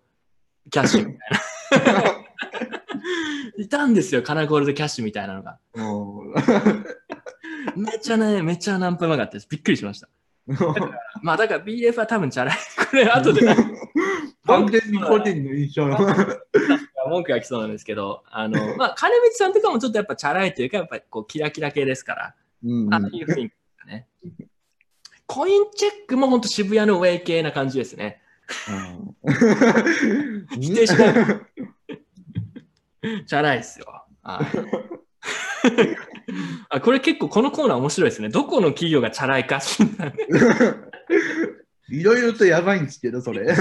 [0.70, 1.18] キャッシュみ
[1.72, 2.02] たいな。
[3.58, 5.58] いたんですよ、カナゴールドキャッシュみたいなのが。
[5.74, 6.24] も
[7.76, 9.48] めっちゃね、めっちゃナンパうまかったです。
[9.48, 10.08] びっくりしました。
[10.48, 10.54] う
[11.22, 12.56] まあだから BF は多分チャラい。
[12.90, 13.40] これ後で
[14.46, 15.86] 完全に個人の印象。
[17.08, 24.08] 文句が来そうなんですけど、あの、まあ金光さんとかもちょっとやっぱチャラいというか、やっぱりこうキラキラ系ですから、うんああいう雰囲気ですね。
[25.34, 28.20] コインチェックも本当渋谷のウェイ系な感じですね。
[28.68, 29.32] うん
[30.60, 31.14] 否定しない
[33.26, 33.86] チャラいですよ。
[34.22, 34.46] はい
[36.68, 38.28] あこれ結構このコーナー面白いですね。
[38.28, 40.12] どこの企業がチャラいか診断
[41.88, 43.46] いろいろとやばいんですけど、それ。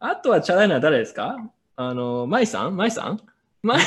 [0.00, 1.36] あとはチャラいのは誰ですか？
[1.76, 2.76] あの、マイさん？
[2.76, 3.20] マイさん？
[3.62, 3.84] マイ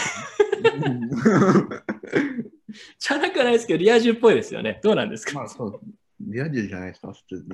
[2.99, 4.79] チャラくはないですけど、リア充っぽいですよね。
[4.83, 5.79] どうなんですか、まあそう。
[6.19, 7.45] リア充じゃないですか、普通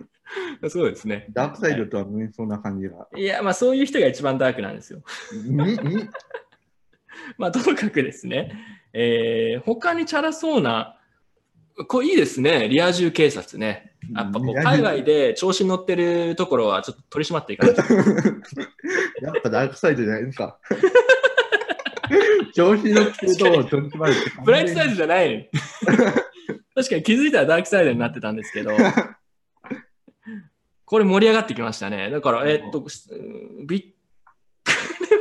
[0.61, 0.69] に。
[0.69, 1.27] そうですね。
[1.31, 3.07] ダークサイドとは無縁そうな感じが。
[3.15, 5.03] いや、まあそういう人が一番ダークなんですよ。
[7.37, 8.51] まあともかくですね、
[8.93, 10.99] えー、他にチャラそうな、
[11.87, 13.95] これいいですね、リア充警察ね。
[14.13, 17.81] やっぱこう海外で調子に乗ってるところはちょっと取り締まっていかないと。
[19.21, 20.59] やっぱダークサイドじゃないですか。
[22.55, 23.91] 調子に乗ってると。
[24.45, 25.49] ブライトサイドじゃない。
[26.73, 28.71] 確かに気づいたらダークサイドになってたんですけど、
[30.85, 32.09] これ盛り上がってきましたね。
[32.09, 32.85] だから、えっと、
[33.65, 33.95] び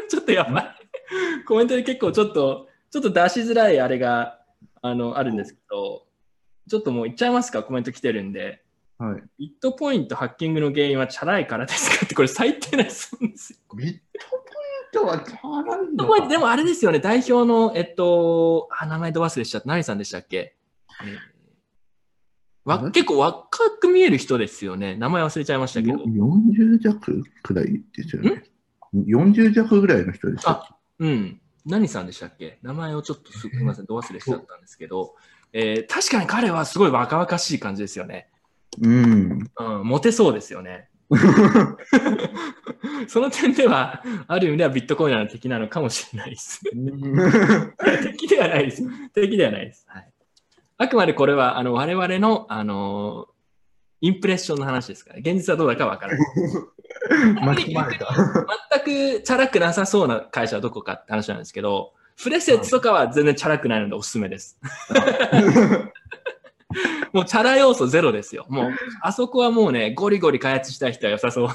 [0.09, 0.75] ちょっとやばい。
[1.45, 4.41] コメントで結構ちょっと、ちょっと出しづらいあれが、
[4.83, 6.07] あの、あるんですけど、
[6.69, 8.63] ちょっともういっちゃいますか、コメント来てるんで。
[8.99, 9.23] はい。
[9.39, 12.07] ビットポイントハッキングの原因はチャラいからですか？
[12.07, 13.59] って、これ最低な質問ですよ。
[13.77, 13.99] ビッ
[14.95, 19.69] トポイントはチャラいビットのでもあれですよね、代表の、えっと、あ名前ど忘れしちゃった。
[19.69, 20.57] 何さんでしたっけ、
[21.05, 21.35] えー
[22.67, 24.97] わ結構若く見える人ですよね。
[24.97, 26.05] 名前忘れちゃいましたけどよ。
[26.07, 26.99] 40弱
[27.43, 28.43] くらいですよね。
[28.95, 30.51] 40弱ぐらいの人ですよ。
[30.51, 31.41] あうん。
[31.67, 32.59] 何さんでしたっけ？
[32.63, 35.15] 名前をちょっとすみません、ど忘れしちゃったんですけど、
[35.53, 38.31] えー確かに彼はすごい若々しい感じですよね。
[38.81, 39.51] うん。
[39.59, 40.89] うん、モテそうですよね。
[43.09, 46.61] その点では、ある意味ではビットコインの敵なのかもしれないです。
[48.03, 49.11] 敵ではないです。
[49.11, 49.85] 敵ではないです。
[49.89, 50.11] はい。
[50.79, 53.29] あくまでこれは、あの、我々の、あの、
[54.01, 56.27] インプレッションの話ですから、現実はどうだかわからない。
[57.45, 58.07] 巻き込まれた。
[58.83, 64.59] 全くチャラくなさそうな会社はどこかって話なんですけど、フレセッツとかは全然チャラくないのでおすすめです。
[67.13, 68.47] もうチャラ要素ゼロですよ。
[68.49, 71.49] もう、あそこはもうね、ゴリゴリ開発したい人は良さそう。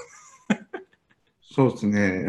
[1.41, 2.27] そうですね。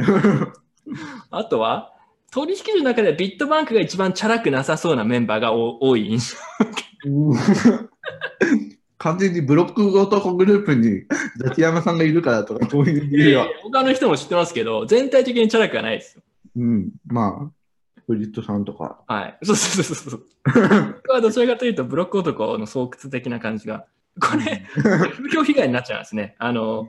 [1.31, 1.93] あとは、
[2.33, 6.39] 取引所の中でビットバンクが一番チャラくなさそうなメンバーがお多い印象。
[8.99, 11.05] 完全にブロック男グループに
[11.39, 13.49] ザキヤマさんがいるからとか、そういう理由は。
[13.63, 16.23] 他の人も知ってますけど、全体的にチャラくはないですよ。
[16.57, 17.60] うん、まあ、
[18.11, 19.03] フリットさんとか。
[19.07, 19.39] はい。
[19.45, 20.27] そうそうそうそう。
[21.03, 23.87] 僕はどちらかというと、ブロック男の巣窟的な感じが。
[24.21, 26.35] これ、風評被害になっちゃうんですね。
[26.39, 26.89] あの、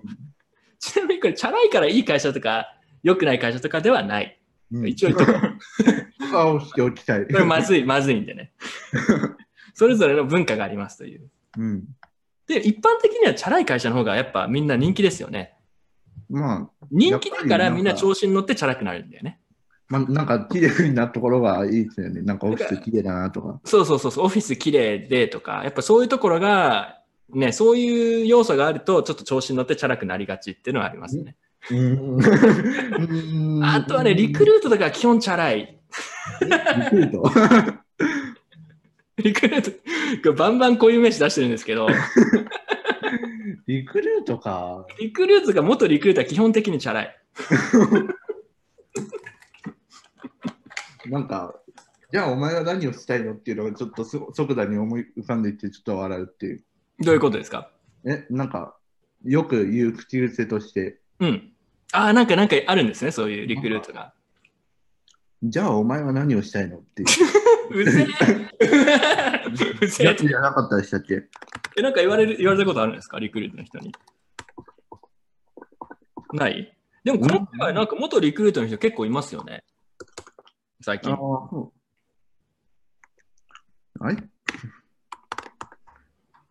[0.79, 4.39] ちなみにこれ、チャラいからいい会社とか、良くない会社とかではない。
[4.71, 7.27] うん一応言っとしておきたい。
[7.27, 8.53] これまずい、まずいんでね。
[9.75, 11.29] それぞれの文化がありますという。
[11.57, 11.83] うん。
[12.47, 15.55] で、一般的にはチャラい会社の方がやっぱみんな人気ですよね。
[16.29, 19.40] まあ、人気だからみんな調子に乗ってチャラくなるんだよね。
[19.91, 22.21] まあ、なんか綺麗なところがいいですよね。
[22.21, 23.59] なんかオフィス綺麗だなとか。
[23.65, 27.01] そうそうそうそう、オフィス綺麗でとか、やっぱそういうところが、
[27.33, 31.35] ね、そういう要素があると、ちょっと調子に乗ってチャラくなりがちっていうのはありますね。
[31.69, 32.19] うん
[33.63, 35.77] あとはね、リクルートとか基本チャラい。
[36.41, 36.49] リ
[36.89, 37.81] クルート？
[39.17, 41.87] リクルート、 バンバンこういう名詞出してるんですけど、
[43.67, 44.85] リクルートか。
[44.99, 47.17] リクルートが元リクルートは基本的にチャラい。
[51.07, 51.55] なんか、
[52.11, 56.63] じゃあお前は何をしたいのっていうのがちょっとす即座に思い浮かんでいってちょっと笑うっていう。
[56.99, 57.71] どういうことですか？
[58.05, 58.75] え、なんか、
[59.23, 61.53] よく言う口癖として、うん。
[61.93, 64.13] ああ、なんか、なんかあるんですね、そういうリクルートが。
[65.43, 67.07] じゃあお前は何をしたいのっていう。
[67.73, 68.07] うぜ
[68.59, 68.65] え。
[69.81, 71.23] うぜやえつじゃなかったでしたっけ？
[71.77, 73.19] え、なんか言われる、言われたことあるんですか？
[73.19, 73.91] リクルートの人に。
[76.33, 76.77] ない？
[77.03, 79.63] でも、この前、なんか元リクルートの人結構いますよね。
[80.81, 81.11] 最近。
[81.11, 81.71] ああ、そ
[83.99, 84.03] う。
[84.03, 84.17] はい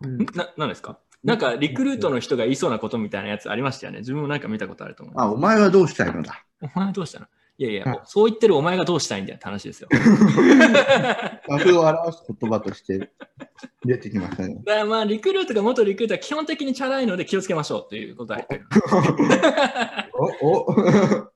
[0.03, 0.99] うんな、なんですか？
[1.23, 3.99] なんか、リクルートの人が言いそうなことみたいなやつありましたよね。
[3.99, 5.14] 自分もなんか見たことあると思う。
[5.19, 6.43] あ、お前はどうしたいのだ。
[6.62, 7.27] お前はどうしたの？
[7.59, 9.88] いやいや、そう言ってるお前がどうしたいんだよって話ですよ。
[11.47, 13.11] 和風を表す言葉として
[13.85, 14.55] 出てきましたね。
[14.64, 18.66] だからまあ、リクルートが元リクルートは基本的にチャラいので気をつけましょうということは言ってる。
[20.14, 21.31] おお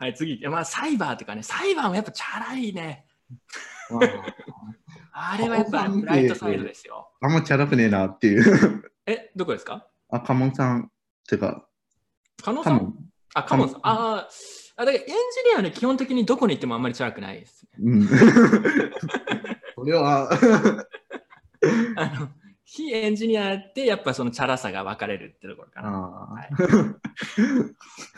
[0.00, 0.40] はい、次。
[0.48, 3.06] まあ、サイバーとかね、サイバーもやっぱチャラいね。
[5.12, 7.10] あれはやっぱブライトサイドですよ。
[7.20, 8.90] あんまチャラくねえなっていう。
[9.06, 9.86] え、どこですか？
[10.08, 10.90] あ、カモンさん。
[11.28, 11.68] てか、
[12.42, 12.78] カノさん？
[12.78, 12.94] カモン。
[13.34, 13.80] あ、カモンさん。
[13.82, 14.40] あー
[14.76, 15.12] あ、だからエンジ
[15.48, 17.66] ニアはね、基本的にどこに行ってもあんまりチャラくないです。
[17.78, 18.08] うん。
[18.08, 20.30] それは、
[21.96, 22.28] あの、
[22.72, 25.88] 非エンジニアってやっぱそのチャラさが分かれるってところかな。
[25.88, 26.48] あはい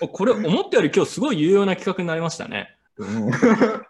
[0.04, 2.76] おこれ、思ったより今日すごい有用な企画になりましたね。
[2.98, 3.82] ー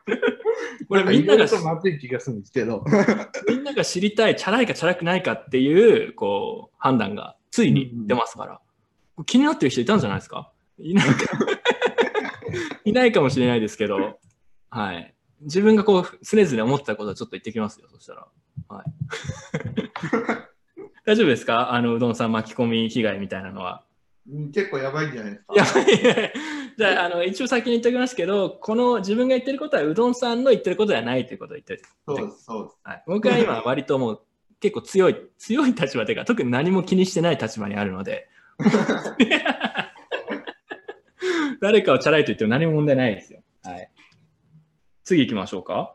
[0.89, 2.85] これみんながまずい気がするんですけど。
[3.49, 8.61] みんなが知りたい、チャラいかチャラくないかっていう、こう、判断がついに出ますから。
[9.27, 10.53] 気になってる人いたんじゃないですか？
[10.79, 11.39] いないか。
[12.85, 14.21] いないかもしれないですけど、
[14.71, 15.13] はい。
[15.41, 18.29] 自分がこう、常々思ってたことはちょっと言ってきますよ、そしたら。
[18.69, 20.52] はい。
[21.05, 21.73] 大丈夫ですか？
[21.73, 23.83] あの、うどんさん巻き込み被害みたいなのは。
[24.55, 25.55] 結構やばいんじゃないですか？
[25.57, 26.33] やばい。
[26.79, 31.83] じゃあ、あの、一応先に言っておきますけど、この自分が言ってることはうどんさんの言ってることではないということを言ってる。
[32.07, 32.77] そうです、そうです。
[32.85, 34.23] はい、僕は今割ともう
[34.61, 38.29] 結構強い、強い立場というか、特に何も気にしてない立場にあるので、
[41.61, 43.41] 誰かをチャラいと言っても何も問題ないですよ。
[43.65, 43.91] はい。
[45.05, 45.95] 次行きましょうか。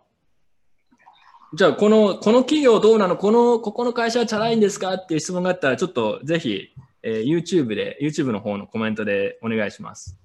[1.58, 3.18] じゃあ、この、この企業どうなの？
[3.18, 4.94] この、ここの会社はチャラいんですか？
[4.94, 6.68] っていう質問があったら、ちょっとぜひ、
[7.02, 10.20] えー YouTube で、YouTube の方のコメントでお願いします。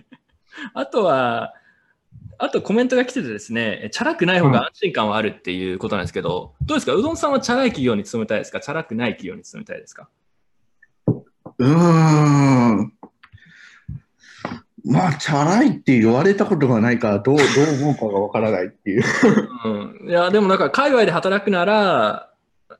[0.72, 1.52] あとは、
[2.38, 6.94] あとコメントが来ててですね、チャラくない方が安心感はあるっていうことなんですけど、どうですか？
[6.94, 8.60] うどんさんはチャラい企業に勤めたいですか？
[8.60, 10.08] チャラくない企業に勤めたいですか？
[11.06, 12.93] うーん。
[14.84, 17.44] まあ、チャラいって言われたことがないから、どう、 どう
[17.82, 19.02] 思うかがわからないっていう。
[19.64, 20.10] うん。
[20.10, 22.30] いや、でもなんか海外で働くなら、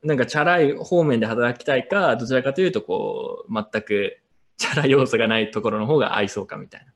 [0.02, 4.18] なんかチャラい方面で働きたいか、どちらかというとこう、全く
[4.58, 6.86] チャラ要素がないところの方が合いそうかみたい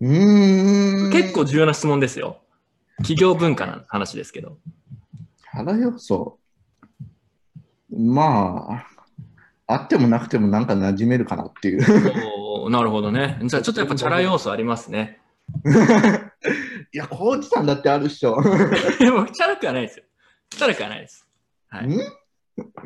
[0.00, 0.08] な。
[0.08, 1.10] うーん。
[1.10, 2.38] 結構重要な質問ですよ。
[2.98, 4.58] 企業文化の話ですけど。
[5.52, 6.38] チャラ要素？
[7.90, 8.84] ま
[9.66, 11.82] あ、あってもなくてもなんか馴染めるかなっていう。
[12.70, 13.38] なるほどね。
[13.42, 15.20] じゃあちょっとやっぱチャラ要素ありますね。
[16.92, 18.40] いや、コーチさんだってあるっしょ。
[18.98, 20.04] でもチャラくはないですよ。
[20.50, 21.26] チャラくはないです。
[21.68, 21.86] はい。
[21.86, 21.98] ん？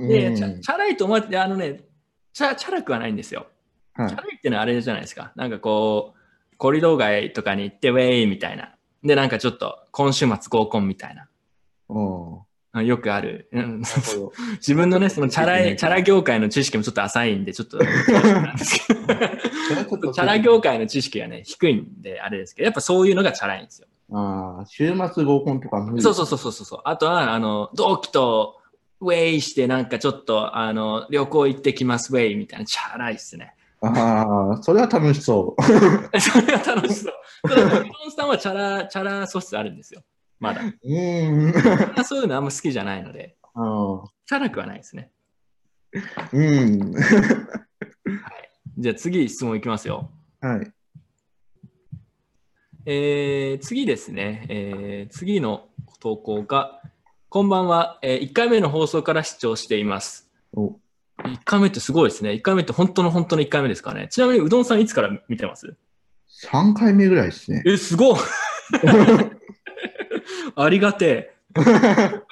[0.09, 1.85] で、うんチャラいと思って、あのね、
[2.33, 3.47] チャチャラくはないんですよ。
[3.95, 5.33] はいチャラいっていうのはあれじゃないですか。
[5.37, 8.75] なんかこう、コリドー街とかに行って、ウェイみたいな。
[9.03, 11.29] で、なんかちょっと、今週末合コンみたいな。
[11.89, 13.49] おあよくある。
[13.53, 13.83] うん
[14.59, 17.87] 自分のね、そのチャラい、チャラ業界の知識もちょっと浅いんで、ちょっと、っと
[20.13, 23.89] チャラ業界の知識がね、低いんで、あれですけど、やっぱそういうのがチャラいんですよ。
[24.13, 26.81] ああ、週末合コンとか無理そうそうそうそうそう。
[26.85, 28.57] あとは、あの、同期と
[29.01, 33.55] ウェイして、なんかちょっと、あの、旅行行ってきます、ウェイみたいな、チャラいっすね。
[33.83, 35.63] ああ、 それは楽しそう。
[35.63, 35.79] それ
[36.53, 37.13] は楽しそう。
[37.49, 40.03] ただ、さんはチャラ、チャラ素質あるんですよ。
[40.41, 40.63] まだ。
[40.63, 40.75] うん。
[42.05, 45.11] そういうのあんま好きじゃないので、あーチャラくはないですね。
[46.33, 46.93] うん。
[48.79, 50.11] じゃあ次質問いきますよ。
[50.41, 50.73] はい。
[52.87, 55.69] えー次ですね、えー次の
[56.01, 56.81] 投稿が、
[57.29, 60.31] こんばんは、え1回目の放送から視聴しています。
[60.55, 60.79] お
[61.23, 62.31] 1回目ってすごいですね。
[62.31, 64.09] 1回目って本当の本当の1回目ですかね。
[64.11, 65.77] ちなみにうどんさんいつから見てます
[66.47, 67.63] ？3回目ぐらいですね。
[67.67, 68.17] え、すごい
[70.57, 71.35] ありがてえ。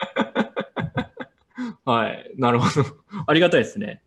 [1.84, 2.88] はい、なるほど。
[3.26, 4.02] ありがたいですね。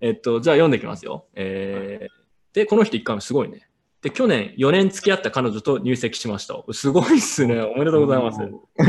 [0.00, 1.26] えっと、じゃあ読んでいきますよ。
[1.34, 2.18] えー
[2.52, 3.68] で、この人1回目すごいね。
[4.02, 6.60] で、去年4年付き合った彼女と入籍しました。
[6.72, 7.60] すごいっすね。
[7.60, 8.40] おめでとうございます。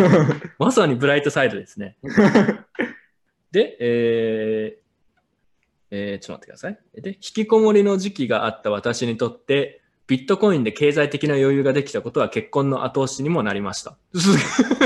[0.57, 1.97] まさにブライトサイドですね。
[3.51, 4.89] で、えー
[5.91, 6.80] えーちょっと待ってください。
[7.01, 9.79] で、引きこもりの時期があった私にとって、
[10.10, 13.95] ビットコインで経済的な余裕ができたことは結婚の後押しにもなりました。
[14.16, 14.30] す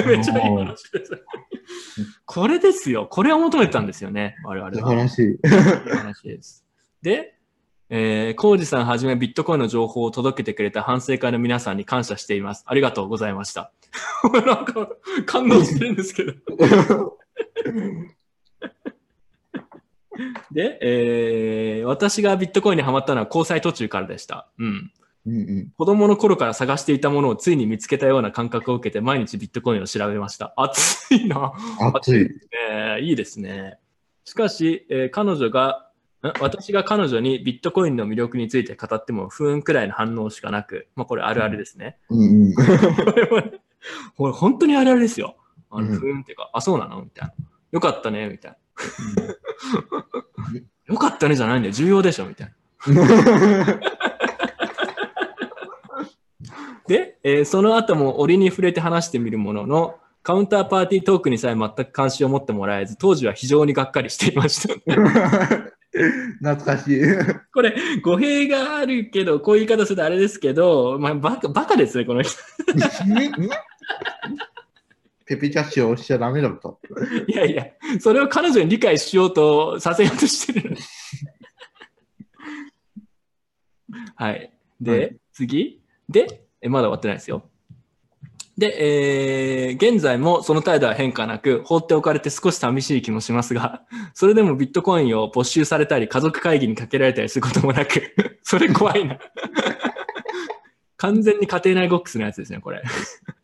[0.05, 1.11] めっちゃいい話です。
[2.25, 3.07] これですよ。
[3.09, 4.35] これを求めてたんですよね。
[4.43, 4.73] 我々は。
[4.75, 5.39] 素晴らしい。
[6.25, 6.65] いです。
[7.01, 7.35] で、
[7.89, 12.65] えー、コウジさんはじめビットコインの情報を届けてくれた反省会の皆さんに感謝しています。
[12.67, 13.71] ありがとうございました。
[14.45, 14.89] なんか
[15.25, 16.33] 感動してるんですけど。
[20.51, 24.49] で、えー私がビットコインにハマったのは交際途中からでした。
[24.57, 24.91] うん。
[25.25, 25.71] うんうん。
[25.77, 30.53] 子供の頃から探していたものをついに見つけたような感覚を受けて毎日ビットコインを調べました。
[30.57, 31.53] 熱いな。
[31.93, 32.19] 熱い。
[32.19, 33.77] ねいいですね。
[34.25, 35.89] しかし、えー彼女が、
[36.23, 36.27] ん？
[36.39, 41.97] 私が彼女にビットコインの魅力について語っても不運くらいの反応しかなく、まあこれあるあるですね。
[42.09, 42.53] うんうん。
[42.55, 42.61] こ
[43.15, 43.51] れはね
[44.15, 45.35] これ本当にあるあるですよ。
[45.69, 47.01] あのうん不運っていうか、あ、そうなの？
[47.01, 47.33] みたいな。
[47.71, 48.57] よかったねみたいな。
[50.93, 51.73] よかったねじゃないんだよ。
[51.73, 52.53] 重要でしょみたいな。
[56.87, 64.73] で、えーその後も折に触れて話してみるものの、カウンターパーティートークにさえ全く関心を持ってもらえず、当時は非常にがっかりしていました。
[66.41, 67.01] 懐かしい。
[67.53, 72.37] これ、語弊があるけど、こういう言い方するとあれですけど、まあ、バカバカですね、この人。
[75.25, 76.79] ペペキャッシュを押しちゃダメだと。
[77.27, 77.67] いやいや、
[77.99, 80.77] それを彼女に理解しようとさせようとしてるの。
[84.15, 84.51] はい。
[84.81, 87.43] で、はい次でえ、まだ終わってないですよ。
[88.57, 93.83] で、えー現在もその態度は変化なく、放っておかれて少し寂しい気もしますが、
[94.13, 99.17] それでもビットコインを没収されたり、家族会議にかけられたりすることもなく、 それ怖いな。
[100.97, 102.81] 完全に家庭内ゴックスのやつですね、これ。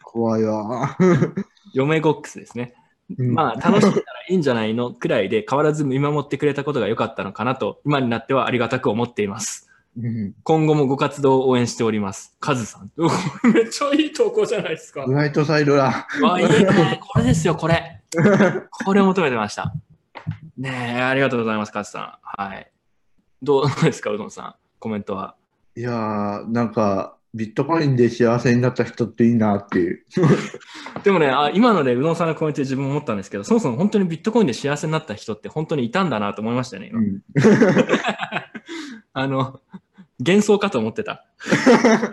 [0.04, 0.98] 怖いわ。
[1.74, 2.74] 嫁ゴックスですね。
[3.18, 9.69] うんまあ、楽しんだらいいんじゃないのくらいで変わらず見守ってくれたことが良かったのかなと、今になってはありがたく思っています。
[9.98, 12.36] うん今後もご活動を応援しております。
[12.40, 12.92] カズさん。
[12.98, 13.10] お
[13.52, 15.06] めっちゃいい投稿じゃないですか。
[15.06, 16.08] ブライトサイドだ。
[16.22, 17.00] わいいね。
[17.02, 18.02] これですよ、これ。
[18.86, 19.74] これを求めてました。
[20.58, 22.42] ねえ、ありがとうございます、カズさん。
[22.42, 22.72] はい。
[23.42, 24.56] どうですか、うどんさん。
[24.80, 25.36] コメントは。
[25.76, 30.04] いやー、なんか、ビットコインで幸せになった人っていいなっていう。
[31.04, 37.00] でもね、あ今のでうどんさんのコメントで自分も思ったんですけど、そもそも本当にビットコインで幸せになった人って本当にいたんだなと思いましたね、今。
[37.00, 37.22] うん
[39.14, 39.62] あの、
[40.20, 41.26] 幻想かと思ってた。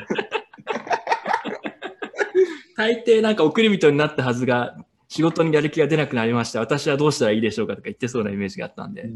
[2.76, 4.76] 大抵なんか送り人になったはずが、
[5.08, 6.60] 仕事にやる気が出なくなりました。
[6.60, 9.08] 私はどうしたらいいでしょうかとか言ってそうなイメージがあったんで。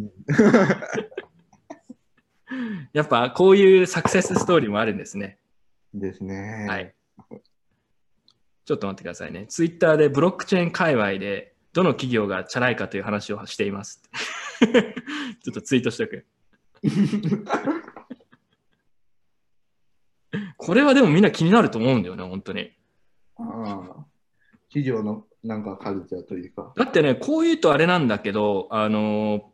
[2.93, 5.39] やっぱこういうサクセスストーリーもあるんですね。
[5.95, 6.67] ですね。
[6.69, 6.95] はい。
[8.65, 9.47] ちょっと待ってくださいね。
[9.49, 14.03] ツイッターでブロックチェーン界隈でどの企業がチャラいかという話をしています。
[14.61, 14.71] ちょ
[15.51, 16.27] っとツイートしておく。
[20.57, 22.73] これはでもみんな気になると思うんだよね、本当に。
[23.37, 24.07] ああ
[24.69, 26.73] 企業のなんかカルチャーというか。
[26.77, 29.51] だってね、こう言うとあれなんだけど、あの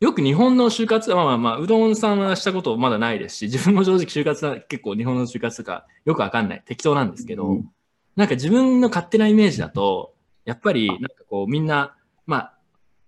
[0.00, 6.62] よく日本の就活、まあまあまあ、うどんさんはしたことまだないですし、自分も正直就活は結構日本の就活とかよくわかんない。
[6.66, 7.70] 適当なんですけど、うん
[8.16, 10.14] なんか自分の勝手なイメージだと、
[10.46, 11.94] やっぱりなんかこうみんな、
[12.26, 12.58] まあ、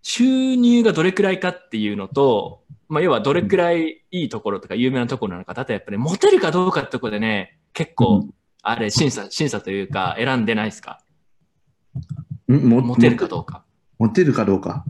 [0.03, 8.27] 収入がどれくらいかっていうのと、まあ、要はどれくらいいいところとか有名なところなのか、例えばやっぱりモテるかどうかってところでね、結構、
[8.63, 11.01] あれ、審査、審査というか選んでないですか？
[12.49, 13.65] んもモテるかどうか。
[13.99, 14.85] モテるかどうか？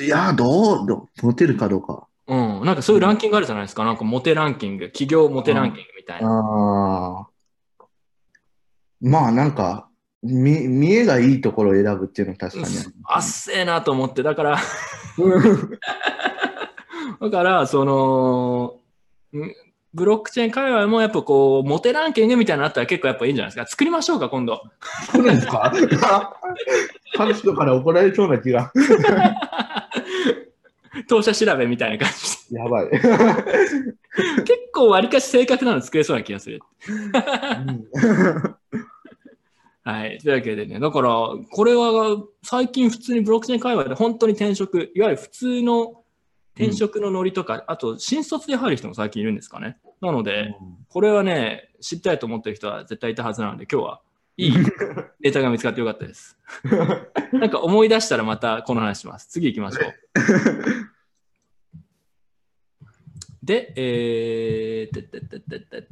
[0.00, 2.06] いや、どう、モテるかどうか。
[2.26, 2.64] うん。
[2.64, 3.84] なんかそういうランキングあるじゃないですか？
[3.84, 6.28] なんかモテランキング、企業モテランキングみたいな。
[6.28, 7.26] ああ。
[9.00, 9.88] まあなんか、
[10.22, 12.94] 見、見えがいいところを選ぶっていうのは確かにある。
[13.04, 14.58] あっせえなと思って、だから、
[17.20, 18.80] だから、その、
[19.36, 19.52] ん
[19.94, 23.66] ブロックチェーン界隈もやっぱこう、モテランキングみたいなのあったら結構やっぱいいんじゃないですか。
[23.66, 24.62] 作りましょうか、今度。
[25.12, 25.72] 来るんですか
[27.16, 28.70] 彼女から怒られそうな気が。
[31.08, 32.12] 当社調べみたいな感
[32.48, 32.90] じやばい。
[32.90, 32.98] で。
[32.98, 33.14] 結
[34.72, 36.60] 構割かし正確なの作れそうな気がする。
[39.84, 40.18] はい。
[40.18, 41.10] というわけでね、だから、
[41.50, 45.97] これは最近普通にブロックチェーン界隈で本当に転職、いわゆる普通の
[46.58, 49.78] 転職のノリとか、あと新卒で入る人も最近いるんですかね。
[50.00, 50.56] なので、
[50.88, 54.00] これはね、知りたいと思ってる人は絶対いたはずなので、今日は
[54.36, 54.52] いい
[55.20, 56.36] データが見つかってよかったです。
[57.32, 59.28] なんか思い出したらまたこの話します。
[59.28, 59.94] 次行きましょう。
[63.42, 65.88] で、えーてってってってってって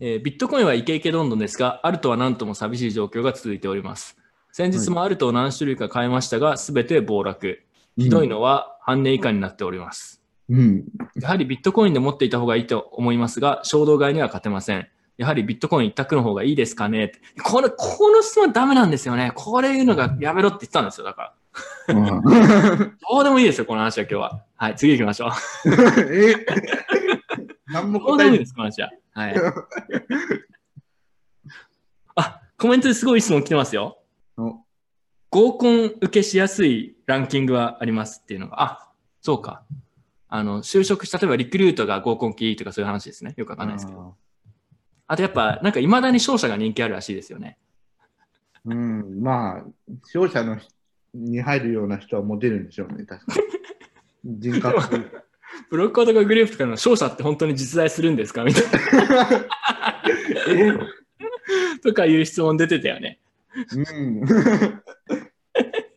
[0.00, 4.16] えービットコインはイケイケどんどんですが、アルトはなんとも寂しい状況が続いております。
[4.52, 7.62] 先日もアルトを何種類か買いましたが、すべて暴落。
[7.98, 10.22] ひどいのは半値以下になっております。
[10.48, 10.84] うん。
[11.20, 14.88] やはりビットコインで持っていた方がいいと思いますが、衝動買いには勝てません。
[15.16, 17.10] やはりビットコイン一択の方がいいですかね
[17.42, 19.32] これ、この質問ダメなんですよね。
[19.34, 21.06] これ言うのがやめろって言ったんですよ。
[21.06, 21.34] だか
[21.88, 21.94] ら。
[21.94, 24.44] うんどうでもいいですよ、この話は今日は。
[24.54, 25.30] はい、次行きましょう。
[26.14, 26.46] え？
[27.66, 28.90] 何もどう答えないでもいいです、この話は。
[29.12, 29.34] はい。
[32.14, 33.97] あ、コメントですごい質問来てますよ。
[35.32, 39.62] の合コン受けしやすいランキングはありますっていうのが、あ、そうか。
[40.28, 43.34] あの、就職した、例えばリクルートが合コンキーとかそういう話ですね。
[43.36, 44.14] よくわかんないですけど。
[45.06, 47.56] あとやっぱ、なんか未だに勝者が人気あるらしいですよね。
[48.66, 49.64] うん、まあ、
[50.02, 50.58] 勝者の
[51.14, 53.34] に入るような人はモテるんでしょうね、確か
[54.24, 54.40] に。
[54.40, 55.10] 人格。
[55.70, 58.44] ブロックとかグループとかの勝者って本当に実在するんですか？
[58.44, 58.62] みたい
[59.08, 59.28] な。
[60.48, 60.78] え
[61.82, 63.18] とかいう質問出てたよね。
[63.74, 64.20] うん。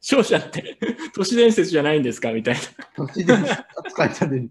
[0.02, 0.78] 勝者って
[1.14, 2.32] 都市伝説じゃないんですか？
[2.32, 3.06] みたいな。
[3.08, 3.34] 年で
[3.76, 4.50] 扱いされる。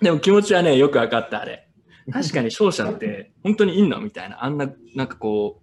[0.00, 1.68] でも気持ちはね、よく分かった、あれ。
[2.12, 4.00] 確かに勝者って本当にいんの？
[4.00, 4.44] みたいな。
[4.44, 5.60] あんな、なんかこ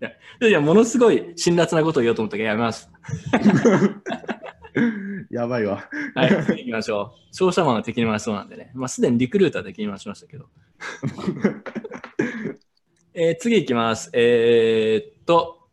[0.00, 0.04] う。
[0.04, 0.08] い
[0.40, 2.90] や、いやものすごい辛辣なことを言おうと思ったけどやめます。
[5.30, 5.86] やばいわ。
[6.14, 7.18] はい、次行きましょう。
[7.32, 8.70] 勝者マンは敵に回しそうなんでね。
[8.74, 10.46] まあ、すでにリクルーターで敵に回しましたけど。
[13.20, 14.10] えー次行きます。
[14.12, 15.66] えーっと、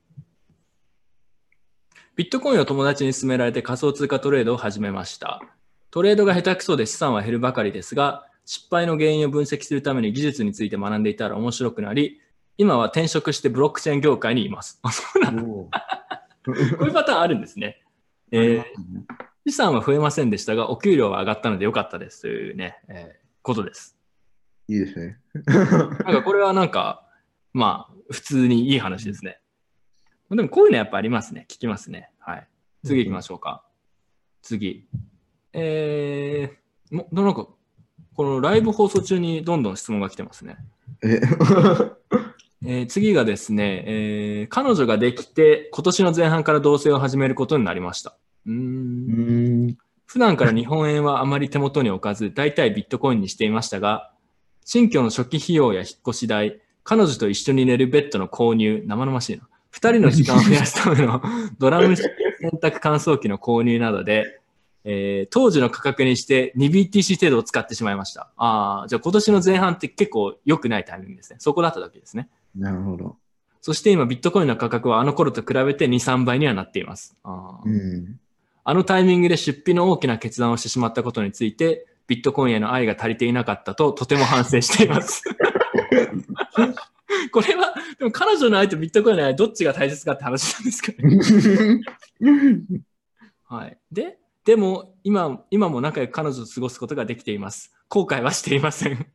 [2.16, 5.44] ビットコインを友達に勧められて仮想通貨トレードを始めました。
[5.92, 12.20] トレードが下手くそで資産は減るばかりですが、失敗の原因を分析するために技術について学んでいたら面白くなり、
[12.58, 14.80] 今は転職してブロックチェーン業界にいます。
[14.82, 15.70] あそうなんこ
[16.48, 17.84] ういうパターンあるんですね。
[18.32, 18.64] えー
[19.48, 23.96] 資産は増えませんでしたが、お給料は上がったので良かったですというね、えーことです。
[24.68, 25.20] いいですね。
[25.46, 27.05] なんかこれはなんか、
[27.56, 29.40] まあ、普通にいい話ですね。
[30.30, 31.46] でもこういうのやっぱありますね。
[31.50, 32.10] 聞きますね。
[32.20, 32.48] はい。
[32.84, 33.64] 次行きましょうか。
[34.42, 34.90] 次。
[35.54, 37.48] えー、もなんか、
[38.14, 40.58] このライブ放送中にどんどん質問が来てますね。
[41.02, 41.22] え？
[42.68, 48.18] えー次がですね、えー彼女ができて、今年の前半から同棲を始めることになりました。
[48.46, 48.60] うーんう
[49.68, 49.78] ん。
[50.06, 54.12] 普段から日本円はあまり手元に置かず、大体ビットコインにしていましたが、
[54.66, 59.44] 新居の初期費用や引っ越し代、彼女と一緒に寝るベッドの購入、生々しいな。
[59.72, 61.22] 二人の時間を増やすための
[61.60, 62.08] ドラム式
[62.40, 64.40] 洗濯乾燥機の購入などで、
[64.86, 68.30] えー当時の価格にして 2BTC 程度を使ってしまいました。
[68.38, 71.38] ああ、じゃあ今年の前半って結構良くないタイミングですね。
[71.40, 72.30] そこだった時ですね。
[72.56, 73.18] なるほど。
[73.62, 77.18] そして今ビットコインの価格はあの頃と比べて2、3倍にはなっています。
[77.24, 78.20] あーうん。
[78.64, 85.24] あのタイミングで出費の大きな決断をしてしまったことについて、ビットコインへの愛が足りていなかったととても反省しています。
[87.32, 91.20] これは、でも彼女の愛とビットコインの愛、どっちが大切かって話なんですかね。
[93.48, 93.78] はい。
[93.92, 97.76] で、でも今、今も仲良く彼女と過ごすことができています。
[97.90, 99.08] 後悔はしていません。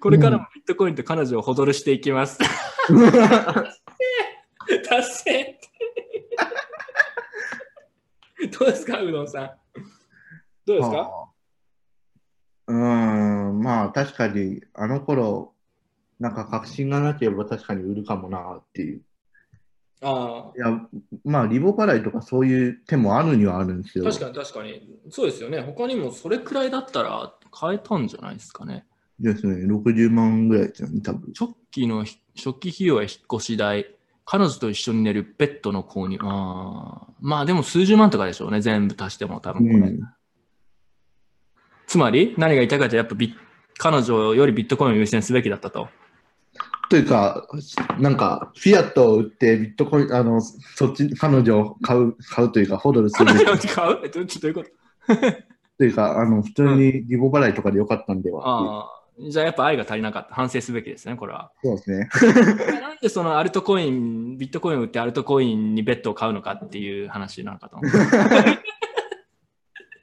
[0.00, 2.38] これからもビットコインと彼女をほどるしていきます。
[4.88, 5.60] 達成
[8.58, 9.50] どうですか、うどんさん。
[10.66, 11.28] どうですか、
[12.66, 15.54] うーん、まあ確かにあの頃
[16.20, 19.02] なんか確信がなければ確かに売るかもなっていう。
[20.02, 20.80] あいや、
[21.24, 24.82] まあ、リボ払いとかそういう手もあるにはあるんですけど、確かに確かに。
[25.10, 25.60] そうですよね。
[25.62, 28.84] 他にもそれくらいだったら買えたんじゃないですかね。
[29.18, 31.32] ですね、60万ぐらいですよね、多分。
[31.38, 33.94] 初期のひ初期費用や引っ越し代、
[34.26, 36.18] 彼女と一緒に寝るベッドの購入。
[36.20, 38.60] あーまあでも数十万とかでしょうね。
[38.60, 39.90] 全部足しても多分これ。
[39.90, 40.00] うん
[41.94, 43.38] つまり何が言いたいかというとやっぱ
[43.78, 45.88] 彼女よりビットコインを優先すべきだったと。
[46.90, 47.46] というか、
[48.00, 54.00] なんか、フィアットを売ってビットコイン、あの、そっち、彼女を買う、買うというか、ホドルする彼女を買う？
[54.04, 55.14] えどちょっとどういうこと？
[55.78, 58.42] というか、あの、普通にリボ払いとかでよかったんではう。
[58.44, 59.30] ああ。
[59.30, 60.34] じゃあやっぱ愛が足りなかった。
[60.34, 61.52] 反省すべきですね、これは。
[61.62, 62.08] そうですね。
[62.82, 67.90] なんでそのアルトコイン、ビットコインを売ってアルトコインにベッドを買うのかっていう話なのかと思う。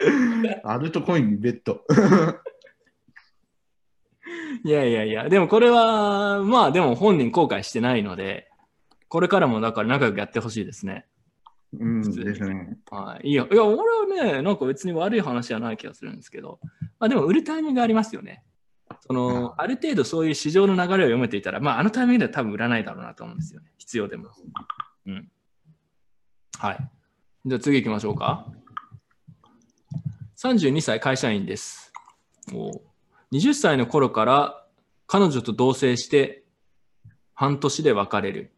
[0.63, 1.81] アルトコインにベッド。
[4.63, 8.49] いやいやいや、でもこれは、まあでも本人後悔してないので、
[9.07, 11.05] これからもだから仲良くやってほしいですね。
[11.73, 12.77] うん、ですね。
[12.89, 13.29] はい。
[13.29, 16.59] いや、いや、俺はね、なんか別に悪い話じゃない気がするんですけど、
[16.99, 18.43] まあでも売るタイミングがありますよね。
[18.99, 23.71] その、ある程度そういう市場の流れを読めていたら、まああのタイミングでは多分売らないだろうなと思うんですよね。
[23.77, 24.29] 必要でも。
[25.05, 25.31] うん。
[26.57, 26.89] はい。
[27.45, 28.47] じゃあ次行きましょうか。
[30.43, 31.93] 32歳会社員です。
[32.51, 32.81] おう
[33.31, 34.65] 20歳の頃から
[35.05, 36.43] 彼女と同棲して
[37.35, 38.51] 半年で別れる。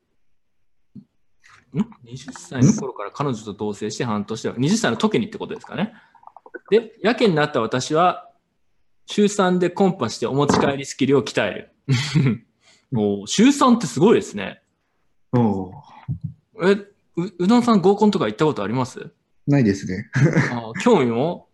[1.76, 5.94] ん ?20 歳の頃から彼女と同棲して半年で、20歳の時にってことですかね。
[6.70, 8.30] で、やけになった私は、
[9.06, 11.50] 週3でコンパしてお持ち帰りスキルを鍛え
[12.18, 12.46] る。
[12.96, 14.62] おう週3ってすごいですね。
[15.34, 15.72] おう
[16.62, 16.88] え、う
[17.40, 19.12] うどんさん合コンとか行ったことあります？
[19.48, 20.10] ないですね。
[20.52, 21.50] あ興味も？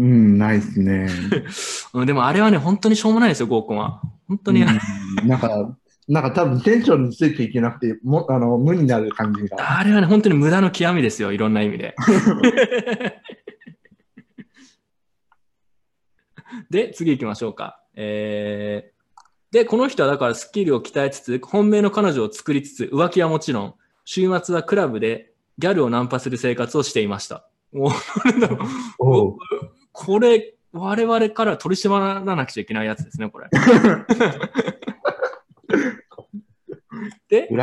[0.00, 1.08] うん、ないですね。
[1.92, 4.00] うんでもあれはね、本当にしょうもないですよ、合コンは。
[4.26, 4.68] 本当に、うん
[5.28, 5.76] なんか、
[6.08, 9.78] なんか多分テンションについていけなくて、もあの無になる感じが。
[9.78, 11.94] あれはね、本当に無駄の極みですよ、いろんな意味で。
[16.70, 17.82] で、次行きましょうか。
[17.94, 23.74] えー、で、この人はだからスキルを鍛えつつ、本命の彼女を作りつつ、浮気はもちろん、
[24.06, 27.46] 週末はクラブでギャルをナンパする生活をしていました。
[28.98, 29.38] おう
[30.02, 33.50] これ、我々から取り締まらなきゃいけないやつですね、これ。
[37.28, 37.60] で、うん、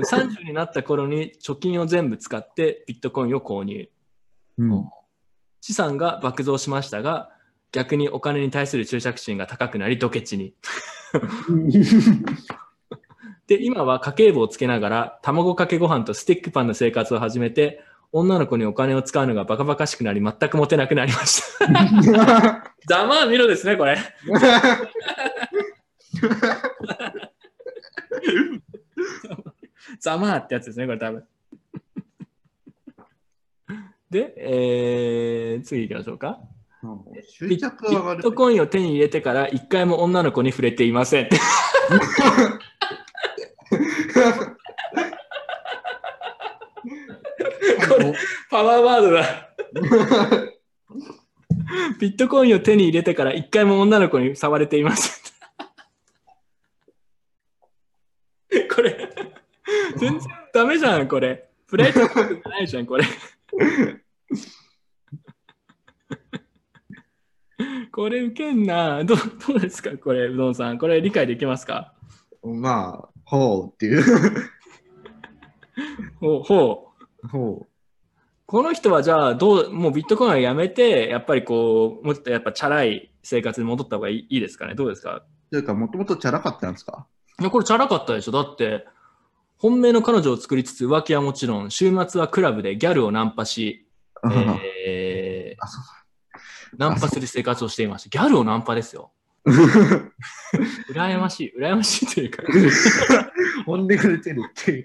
[0.00, 3.88] 30になった頃に貯金を全部使ってビットコインを購入。
[4.58, 4.90] うん
[5.62, 7.28] 資産が爆増しましたが、
[7.70, 10.54] 逆にお金に対する執着心が高くなり、ドケチに。
[13.46, 21.66] で、今は家計簿をつけながら、卵かけご飯とスティックパンの生活を始めて、女の子にお金を使うのがバカバカしくなり、全くモテなくなりました。
[22.88, 23.96] ざまあ見ろですね、これ。
[30.00, 31.24] ざまあってやつですね、これ多分。
[34.10, 36.40] で、えー、次行きましょうか。
[37.28, 38.32] 執ビット。
[38.32, 41.28] コインを手に入れてから一回も女の子に触れていません。
[47.38, 47.49] これ
[48.50, 49.48] パワーワードだ。
[51.98, 55.12] ビットコインを手に入れてから一回も女の子に触れていません。
[58.74, 59.08] これ、
[59.96, 61.48] 全然ダメじゃん、これ。
[61.68, 63.04] プライドじゃないじゃん、これ。
[67.92, 69.04] これウケんな。
[69.04, 70.78] どうどうですか、これ、うどんさん。
[70.78, 71.94] これ理解できますか？
[72.42, 74.02] まあ、ほうっていう。
[76.18, 76.89] ほうほう。
[77.30, 77.66] ほ
[78.46, 84.74] この人はじゃあ、どう、もうビットコインはやめて、やっぱりこう、もうちょっとやっぱチャラい生活に戻った方がいいいいですかね？
[84.74, 85.16] どうですか？
[85.16, 85.24] う。
[85.50, 87.06] というか、もともとチャラかったんですか？
[87.40, 88.32] いや、これチャラかったでしょ。
[88.32, 88.86] だって、
[89.56, 93.86] 本命の彼女を作りつつ、浮気はもちろん、週末はクラブでギャルをナンパし、
[94.24, 98.18] えー、ナンパする生活をしていました。
[98.18, 99.12] ギャルをナンパですよ。
[100.92, 101.54] 羨ましい。
[101.58, 102.42] 羨ましいというか。
[103.64, 104.84] ほんでくれてるっていう。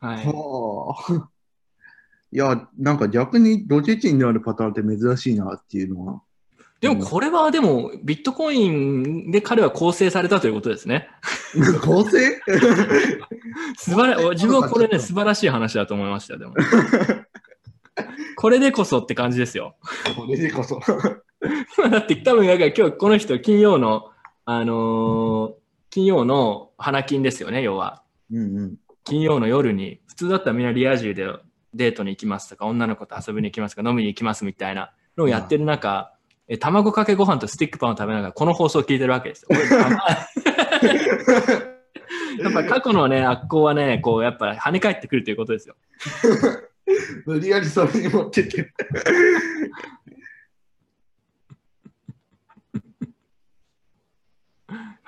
[0.00, 0.24] はい。
[0.24, 1.12] ほう。
[2.30, 6.22] いや、なんか逆にロジチになるパターンって珍しいなっていうのは。
[6.80, 11.08] でもこれはでも、ビットコインで彼は構成されたということですね。
[11.82, 12.40] 構成？
[13.76, 16.54] 素晴ら自分はこれね、素晴らしい話だと思いましたよ、でも。
[18.36, 19.74] これでこそって感じですよ。
[20.16, 20.80] これでこそ。
[21.90, 24.10] だって多分なんか今日この人金曜の、
[24.44, 25.58] あのー
[25.90, 28.02] 金曜の花金ですよね、要は。
[28.30, 28.76] うんうん。
[29.08, 31.26] 金曜の夜に、普通だったらみんなリア充で
[31.74, 36.12] デートに行きますとか、女の子と遊びに行きますとか、飲みに行きますみたいなのをやってる中、
[36.48, 39.48] え卵かけご飯とスティックパンを食べながらこの放送を聞いてるわけですよ。
[42.40, 45.74] やっぱ過去のね、悪行はね、こう、やっぱ跳ね返ってくるということですよ。
[47.26, 48.72] 無理やりそれに持ってって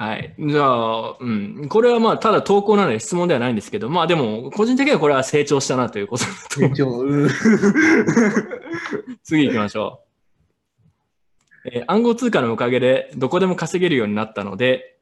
[0.01, 0.34] はい。
[0.38, 1.66] じゃあ、うん。
[1.68, 7.28] これはまあ、ただ投稿なので質問ではないんですけど、まあでも、個人的にはこれは成長したなということだと思う一応うん
[9.22, 10.01] 次行きましょ
[11.66, 11.68] う。
[11.74, 14.96] えー暗号通貨のおかげでどこでも稼げるようになったので、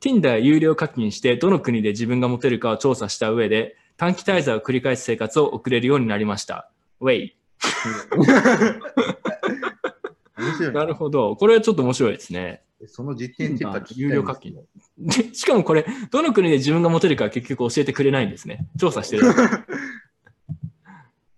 [0.00, 6.70] Tinder 有料課金してどの国で自分が持てるかを調査した上で、短期滞在を繰り返す生活を送れるようになりました。
[7.00, 7.36] ウェイ。
[10.72, 11.34] なるほど。
[11.34, 12.62] これはちょっと面白いですね。
[12.86, 14.54] その実験っていうか Tinder 有料課金。
[14.96, 18.68] で しかもこれ、どの国で自分が持てるかは結局教えてくれないんですね。
[18.78, 19.24] 調査してる。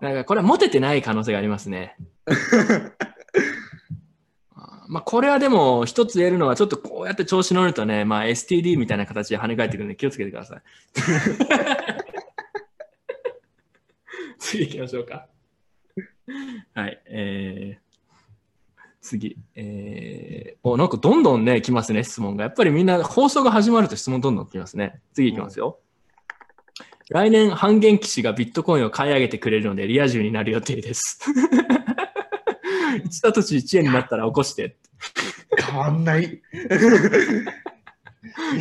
[0.01, 1.97] なんかこれは持ててない可能性がありますね。
[4.88, 10.62] まあ、これはでも一つ言えるのは、ちょっとこうやって調子乗るとね、まあ、STD みたいな形で跳ね返ってくるんで気をつけてください。
[14.41, 15.28] 次行きましょうか。
[16.74, 17.01] はい。
[17.07, 17.89] えー、
[19.11, 19.37] 次。
[19.57, 22.45] えー、お、なんかどんどんね、来ますね、質問が。
[22.45, 25.01] やっぱりみんな放送が始まると質問どんどん来ますね。
[25.13, 25.81] 次行きますよ。
[27.09, 31.19] 来年、半減騎士がビットコインを買い上げてくれるので、リア充になる予定です。
[33.05, 34.77] 1だとし1円になったら起こして。
[35.59, 36.41] 変わんない。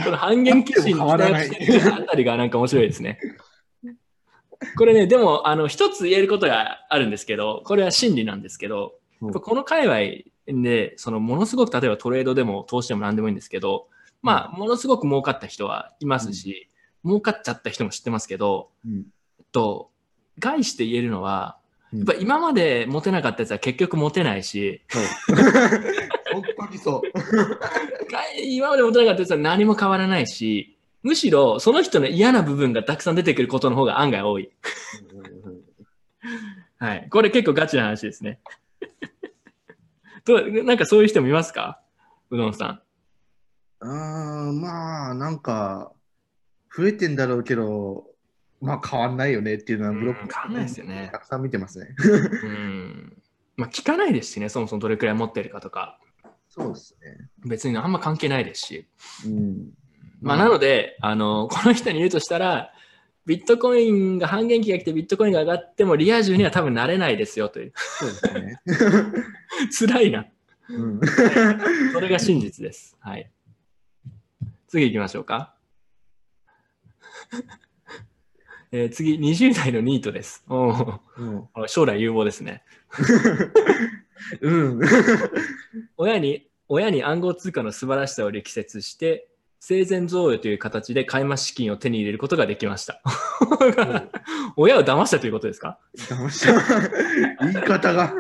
[0.04, 3.20] この半減騎士に期待してるあたりがなんか面白いですね。
[4.78, 13.88] これね、でも、あの、一つ言えることがあるんですけど、これは真理なんですけど、うんこの界隈で、その、ものすごく、例えばトレードでも投資でも何でもいいんですけど、
[14.22, 16.70] まあ、ものすごく儲かった人はいますし、
[17.06, 19.06] 儲かっちゃった人も知ってますけど、うん
[19.52, 19.90] と、
[20.38, 21.58] 概して言えるのは、
[21.92, 25.04] うんやっぱ今までモテなかったやつは結局モテないし、そう
[26.32, 27.02] 本当にそう。
[28.44, 34.52] 今までモテなかったやつは何も変わらないし、むしろその人の嫌な部分がたくさん出てくることの方が案外多い。
[36.78, 37.08] はい。
[37.10, 38.40] これ結構ガチな話ですね。
[40.30, 41.82] どうなんかそういう人もいますか？
[42.30, 42.82] うどんさん。
[43.82, 45.92] うーん、まあ、なんか、
[46.76, 48.06] 増えてんだろうけど、
[48.62, 51.96] まあ変わんないよねっていうのはブロック、うん変わんないですよねたくさん見てますね。
[52.44, 53.18] うん。
[53.56, 56.00] まあ聞かないですしね、そもそもどれくらい持ってるかとか。
[56.50, 57.30] そうですね。
[57.46, 58.88] 別にあんま関係ないですし。
[59.26, 59.72] うん。
[60.22, 62.72] まあなので、あの、この人に言うとしたら、
[63.30, 67.74] ビットコインが半減期が来てビットコインが上がってもリア充には多分なれないですよという。
[67.76, 68.60] そうですね。
[69.88, 70.26] 辛いな。
[70.68, 71.00] うん。
[71.94, 72.98] それが真実です。
[73.00, 73.30] はい。
[74.68, 75.54] 次行きましょうか。
[78.72, 80.44] えー次、20代のニートです。
[80.50, 81.24] おーう
[81.66, 81.68] ん。
[81.68, 82.64] 将来有望ですね。
[84.42, 84.80] うん。
[85.98, 89.29] 親に、親に暗号通貨の素晴らしさを力説して、
[89.62, 93.02] 生前贈与という形で買い増し資金を手に入れることができました。
[94.56, 95.78] 親を騙したということですか？
[95.98, 97.46] 騙した。
[97.46, 98.14] 言い方が。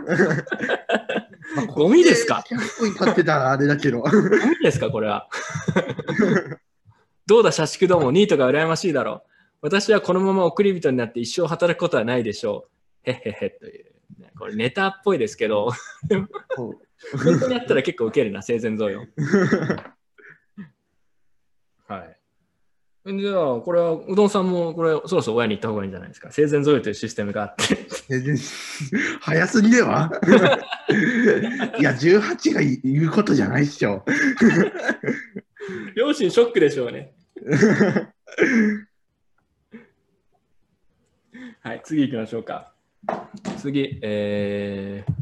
[1.56, 4.04] ま あゴミですか？100個に立ってたらあれだけど。
[4.04, 5.30] 何ですか、これは。
[7.26, 9.30] どうだ、社畜ども、ニートが羨ましいだろう。
[9.62, 12.68] 私はこのまま送り人になって一生働くことはないでしょ
[13.06, 13.10] う。
[13.10, 13.86] へっへっへという。
[14.20, 15.72] ねこれネタっぽいですけど、
[16.10, 19.08] 本当にやったら結構ウケるな、生前贈与。
[21.88, 22.18] はい。
[23.18, 26.30] じゃあ、これは、うどんさんも、これ、そろそろ親に言った方がいいんじゃないですか？
[26.32, 27.78] 生前贈与というシステムがあって。
[29.22, 30.12] 早すぎでは
[31.80, 34.04] いや、18が言うことじゃないっしょ。
[35.96, 37.14] 両親ショックでしょうね。
[41.62, 42.74] はい、次行きましょうか。
[43.58, 45.14] 次、えー、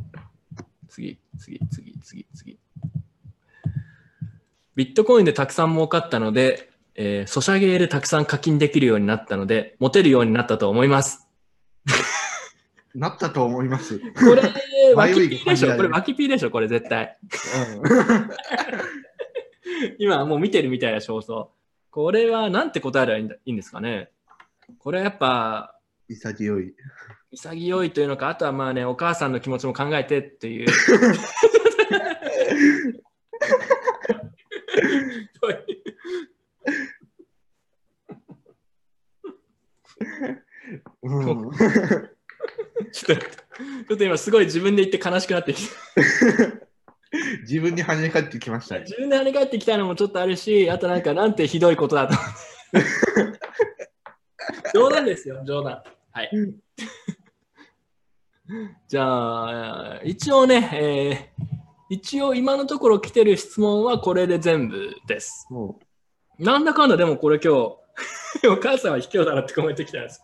[0.88, 2.60] 次、次、次、次、次。
[4.76, 6.70] ビットコインでたくさん儲かったので、
[7.00, 11.28] えー、ソシャゲでたくさん課金できるようになったので、モテるようになったと思います。
[12.96, 14.00] なったと思います。
[14.00, 14.42] これ、
[14.96, 15.76] ワキピーでしょ？
[15.78, 16.50] これワキピーでしょ？
[16.50, 17.20] これ絶対。
[20.00, 21.50] 今もう見てるみたいな焦燥。
[21.92, 24.10] これはなんて答えればいいんだいいんですかね？
[24.80, 25.76] これはやっぱ
[26.10, 26.74] 潔い。
[27.32, 30.68] 潔いというのか、あとはまあね、お母さんの気持ちも考えてっていう。
[41.04, 45.76] うん、ちょっと ちょっと今すごい自分で言って悲しくなってきた。
[47.44, 48.82] 自分に跳ね返ってきましたね。
[48.82, 53.40] 自分で跳ね返ってきたのもちょっとあるし、あとなんかなんてひどいことだと思って。
[54.74, 55.82] 冗談ですよ、冗談。
[56.12, 56.32] はい。
[58.88, 61.48] じゃあ、一応ね、えー
[61.90, 65.48] 一応今のところ来てる質問はこれで全部です。
[65.50, 65.80] も
[66.38, 70.22] なんだかんだでもこれ今日、 お母さんは卑怯だなってコメント来たんです。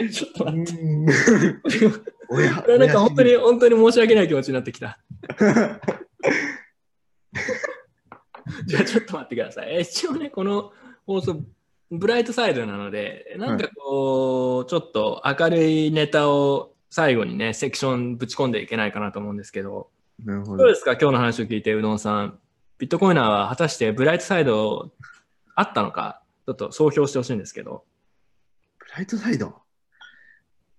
[0.00, 0.72] うちょっと待って。
[2.78, 4.98] なんか本当に、本当に申し訳ない気持ちになってきた。
[8.66, 9.76] じゃあちょっと待ってください。
[9.76, 10.72] え一応ね、この
[11.06, 11.42] 放送、
[11.90, 19.88] ブライトサイドなので、なんかこう、ちょっと明るいネタを最後にね、セクションぶち込んでいけないかなと思うんですけど、
[20.24, 20.58] なるほど。
[20.58, 22.38] どうですか、今日の話を聞いて、うどんさん。
[22.78, 24.90] ビットコイナーは果たしてブライトサイド
[25.54, 27.84] あったのか、ちょっと総評してほしいんですけど。
[28.78, 29.54] ブライトサイド？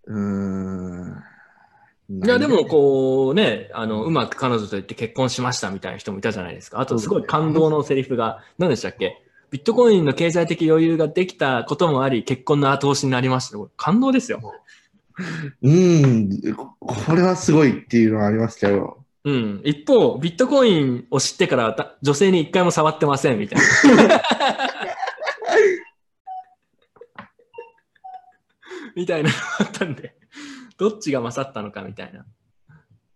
[0.07, 1.23] うーん。
[2.23, 6.81] いや、でも、こうね、あの、うまく彼女と言って結婚しましたみたいな人もいたじゃないですか。
[6.81, 9.23] あと、すごい感動のセリフが、何でしたっけ？
[9.49, 13.57] ビットコインの経済的余裕ができたこともあり、結婚の後押しになりました。
[13.57, 14.41] これ感動ですよ。
[15.61, 19.05] うん、ここれはすごいっていうのはありましたよ。
[19.23, 19.61] うん。
[19.63, 23.59] 一方、ビットコインを知ってからた女性に一回も触ってませんみたい
[23.97, 24.21] な。
[28.95, 30.17] みたいなのがあったんで、
[30.77, 32.25] どっちが勝ったのかみたいな。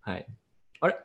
[0.01, 0.27] はい。
[0.81, 0.97] あれ？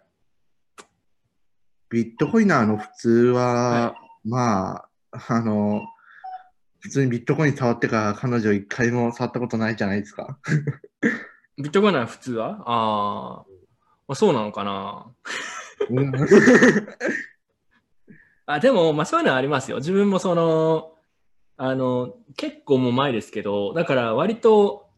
[1.91, 3.95] ビットコイナーの普通は、
[4.25, 5.83] まあ、あの、
[6.81, 10.39] 普通にビットコイン触ってから彼女一回も触ったことないじゃないですか。
[11.59, 12.63] ビットコインは普通は？
[12.67, 13.51] あー
[14.09, 15.07] まあ、そうなのかな。
[15.89, 16.13] うん
[18.47, 19.77] あでも、まあ、そういうのはありますよ。
[19.77, 20.97] 自分もその、
[21.63, 24.89] あの、結構もう前ですけど、だから割と、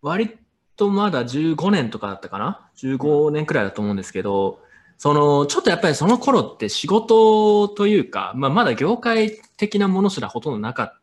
[0.00, 0.38] 割
[0.76, 4.60] とまだ15年とかだったかな ?15 年くらいだと思うんですけど、
[4.96, 11.00] その、ちょっとやっぱりその頃って仕事というか、まあ、まだ業界的なものすらほとんどなかっ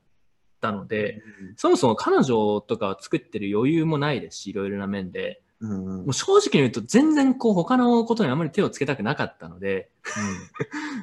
[0.61, 1.21] たので、
[1.57, 5.41] そもそも彼女とかを作ってる余裕もないですし、いろいろな面で。
[5.59, 9.89] うんもう正直に言うと全然こう他のことにあまり手をつけたくなかったので、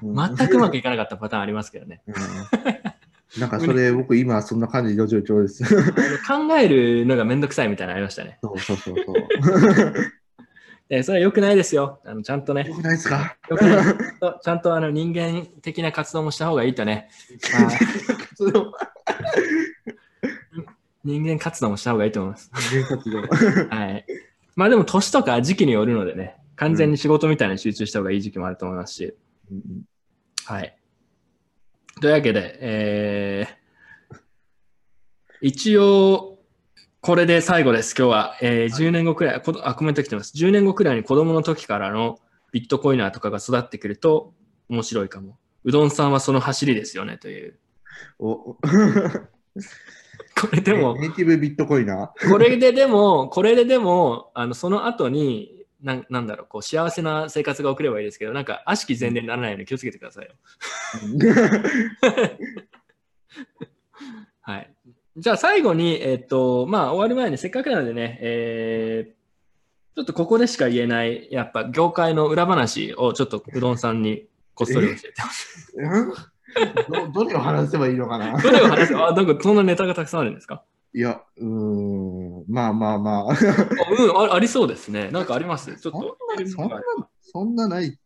[0.02, 2.02] うん 全くうまくいかなかったパターンありますけどね。
[3.36, 5.64] うんなんかそれ、僕今そんな感じの状況です。
[6.26, 8.38] 考えるのがめんどくさいみたいなのありましたね。
[8.42, 9.94] そうそうそうそう。
[10.90, 12.00] えそれは良くないですよ。
[12.04, 13.38] あのちゃんとねよ、くないですか？
[13.48, 13.94] 良くない
[14.42, 17.08] ちゃんとあの人間的な活動もした方がいいとね、
[17.58, 17.70] まあ
[21.04, 22.50] 人間活動もした方がいいと思います。
[22.54, 23.20] 人間活動。
[23.74, 24.04] はい。
[24.54, 29.14] まあでも年とか時期によるのでね、完全に仕事みたいに集中した方がいい時期もあると思いますし、
[29.50, 29.60] うん
[30.44, 30.76] はい。
[32.02, 34.16] というわけで、えー、
[35.40, 36.40] 一応、
[37.00, 38.36] これで最後です、今日は。
[38.42, 40.36] えー10年後くらい、こあ、コメント来てます。
[40.36, 42.18] 10年後くらいに子供の時からの
[42.50, 44.34] ビットコイナーとかが育ってくると
[44.68, 45.38] 面白いかも。
[45.62, 47.60] うどんさんはその走りですよね、という。
[48.18, 48.58] お こ
[50.50, 60.32] れでも、ネイティブビットコイナこれででも、これででも、あのその後に、なんなんだろう、こう幸せな生活が送ればいいですけど、なんか悪しき前例にならないように気をつけてくださいよ。
[61.02, 62.36] ー。
[64.40, 64.74] はい。
[65.16, 69.12] じゃあ最後に、えっと、まあ終わる前にせっかくなのでね、えー
[69.94, 74.24] ちょっとここでしか言えない、やっぱ業界の裏話をちょっとうどんさんに
[74.54, 75.80] こっそり教えてほしい。
[75.82, 76.14] うん
[77.12, 78.40] どどれを話せばいいのかな？
[78.40, 80.64] どれを話すあ、なんかそんなネタがたくさんあるんですか？
[80.94, 83.30] いや、うーん、まあまあまあ。
[83.32, 83.36] あ
[83.98, 85.10] うんあ、ありそうですね。
[85.10, 86.18] なんかありますちょっと。
[86.46, 86.80] そんな、
[87.22, 87.98] そんなない。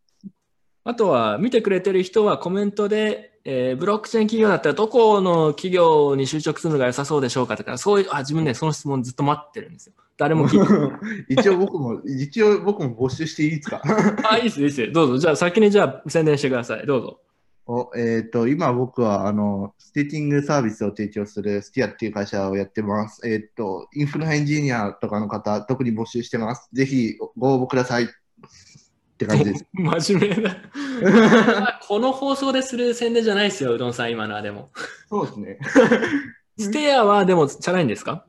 [0.85, 9.95] あとは見てくれてる人はコメントで、えーブロックチェーン企業だったらどこの企業に就職するのが良さそうでしょうかとか、そういう、あ、自分ね、その質問ずっと待ってるんですよ。
[10.17, 13.83] 誰も聞いて 一応僕も、一応僕も募集していいですか？
[14.31, 14.93] あ、いいです、いいです。
[14.93, 15.19] どうぞ。
[15.19, 16.87] じゃあ先にじゃあ宣伝してください。
[16.87, 17.21] どうぞ。
[17.69, 23.29] おえっ、と、今僕は、あの、ステーティングサービスを提供するスティアっていう会社をやってます。
[23.29, 26.69] えっ、と、インフラエンジニアとかの方、特に募集してます。
[26.73, 28.05] ぜひご応募ください。
[28.05, 28.09] っ
[29.19, 29.67] て感じです。
[29.73, 31.81] 真面目だ。
[31.89, 34.71] この放送でする宣伝じゃないですよ、うどんさん、今のはでも。
[35.09, 35.59] そうですね。
[36.59, 38.27] ステアはでもチャラいんですか？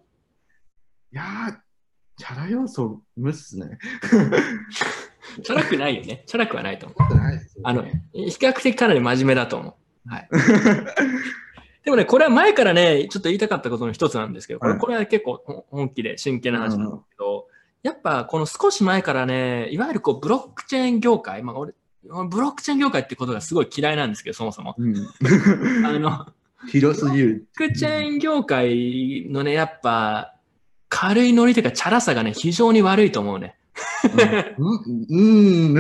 [1.14, 1.56] いやー、
[2.18, 3.78] チャラ要素、無っすね。
[5.44, 6.24] チャラくないよね。
[6.26, 6.98] チャラくはないと思う。
[7.64, 7.84] あの、
[8.14, 10.10] 比較的かなり真面目だと思う。
[10.10, 10.30] はい。
[11.84, 17.48] でもね、これは前からね、ちょっと言いたかったことの一つなんですけど、これ,、はいこれは結構ほ本気で真剣な話なんですけど、
[17.84, 21.74] やっぱこの少し前からね、いわゆるこうブロックチェーン業界、まあ俺、
[22.04, 24.76] ブロックチェーン業界ってことがすごい嫌いなんですけど、そもそも。
[24.78, 24.96] うん、
[25.86, 26.28] あの、
[26.70, 27.48] 広すぎる。
[27.56, 30.34] ブロックチェーン業界のね、やっぱ、
[30.90, 33.56] 軽いノリというか、チャラさがね、非常に悪いと思うね。
[34.58, 35.22] うん、う
[35.72, 35.74] ん、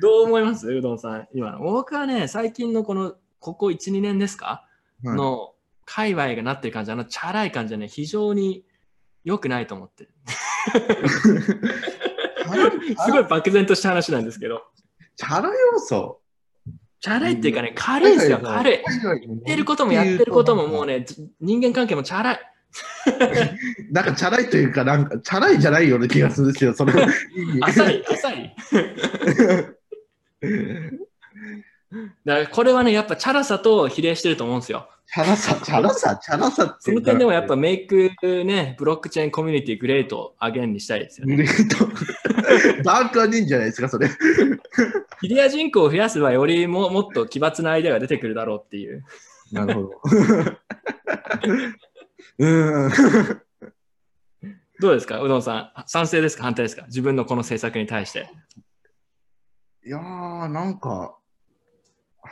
[0.00, 0.68] どう思います？
[0.68, 1.52] うどんさん、今。
[1.52, 1.60] の。
[1.60, 4.66] 僕はね、最近のこの、ここ1、2年ですか、
[5.04, 5.16] はい。
[5.16, 5.54] の、
[5.84, 8.64] 界隈がなってる感じ、あの、チャラい感じはね、非常に
[9.24, 10.10] 良くないと思ってる。
[13.04, 14.62] すごい漠然とした話なんですけど。
[15.16, 16.20] チャラ要素？
[17.00, 18.82] チャラいっていうかね、軽いですよ、軽い。
[19.02, 21.04] 言言ってることもやってることももうね、
[21.40, 22.40] 人間関係もチャラい。
[23.90, 27.62] なんかチャラいというか、なんかチャラいじゃないような気がするんですよ、その意味。
[27.62, 28.56] 浅い、浅い。
[32.24, 34.88] だからこれはね、やっぱチャラさと比例してると思うんですよ。
[35.12, 36.74] チャラさ、チャラさ、チャラさって。
[36.80, 41.36] その点でもやっぱメイクね、ブロックチェーンコミュニティグレートアゲンにしたいですよね。
[41.36, 41.86] グレート。
[42.82, 44.10] ダークはねえんじゃないですか、それ。
[45.20, 49.04] キリア人口を増やせばよりももっと奇抜なアイデアが出てくるだろうっていう。
[49.52, 49.90] なるほど。
[52.38, 52.46] う
[52.88, 52.90] ん。
[54.80, 55.84] どうですか、うどんさん。
[55.86, 56.42] 賛成ですか？
[56.44, 56.84] 反対ですか？
[56.86, 58.28] 自分のこの政策に対して。
[59.84, 61.16] いやー、なんか、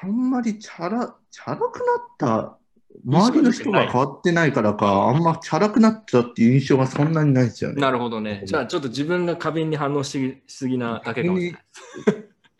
[0.03, 1.70] あんまりチャラ、チャラくなっ
[2.18, 2.59] た、
[3.07, 7.80] 周りの人が変わってないからか、あんまチャラくなったっていう印象がそんなにないですよね。
[7.80, 8.42] なるほどね。
[8.45, 11.64] じゃあちょっと自分が過敏に反応しすぎなだけかもしれない。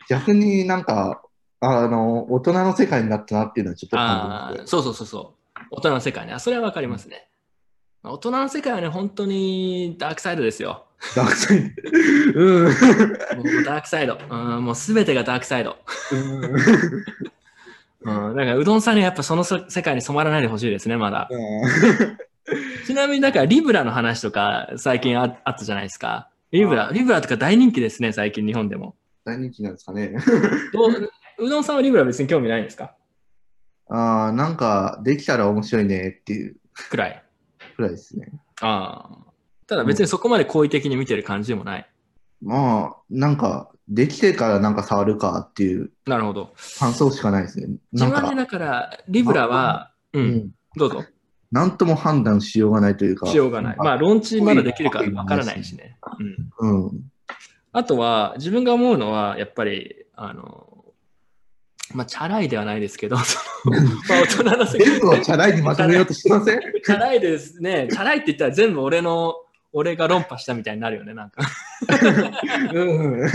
[0.09, 1.21] 逆になんか、
[1.59, 5.34] あの、大人の世界になったなっていうのはちょっとああ、感じそうそうそうそう。
[5.71, 6.33] 大人の世界ね。
[6.33, 7.27] あそれはわかりますね。
[8.03, 10.85] まあ大人の世界はね、本当にダークサイドですよ。
[11.15, 11.73] ダークサイ
[12.33, 12.39] ド。
[12.39, 12.63] うん。
[12.63, 14.17] もうダークサイド。
[14.29, 15.77] うん、もうすべてがダークサイド。
[18.01, 21.29] うん、だからうどんさんにはやっぱその世世界に染まらないでほしいですね、まだ。
[22.85, 26.29] ちなみになんかリブラの話とか最近ああったじゃないですか。
[26.51, 28.95] リブラ、リブラとか大人気ですね、最近日本でも。
[29.25, 30.13] 大人気なんですかね。
[30.71, 32.95] どううどんさんはリブラ別に興味ないんですか？
[33.89, 36.55] ああ、なんか、できたら面白いねっていう
[36.89, 37.23] くらい。
[37.75, 38.31] くらいですね。
[38.61, 39.17] ああ。
[39.67, 41.89] ただ別にそこまで好意的に見てる感じでもない。
[42.41, 46.53] まあ、なんか、できてからなんか触るかっていうなるほど。
[46.79, 47.67] 感想しかないですね。
[47.93, 51.05] なん分はね、、だから、リブラは、う、うんん、どうぞ。
[51.51, 53.27] なんとも判断しようがないというか。
[53.27, 53.77] しようがない。
[53.77, 55.97] まあ、ローンチまだできるかわからないしね。
[56.59, 56.85] うん。
[56.85, 57.11] うん。
[57.71, 60.64] あとは、自分が思うのは、やっぱり、あの、
[61.93, 63.25] まあ、チャラいではないですけど、 まあ、
[64.21, 66.59] 大人の世界全部をチャラいにまとめようとしてません？
[66.83, 67.87] チャラいですね。
[67.91, 69.35] チャラいって言ったら全部俺の、
[69.71, 71.43] 俺が論破したみたいになるよね、なんか。
[72.73, 72.83] う
[73.25, 73.29] ん。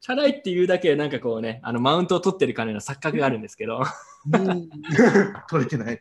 [0.00, 3.82] チャラいっていうだけ、なんかこうね、あの、マウントを取ってるかのような錯覚があるんですけど、
[5.50, 6.00] 取れてない。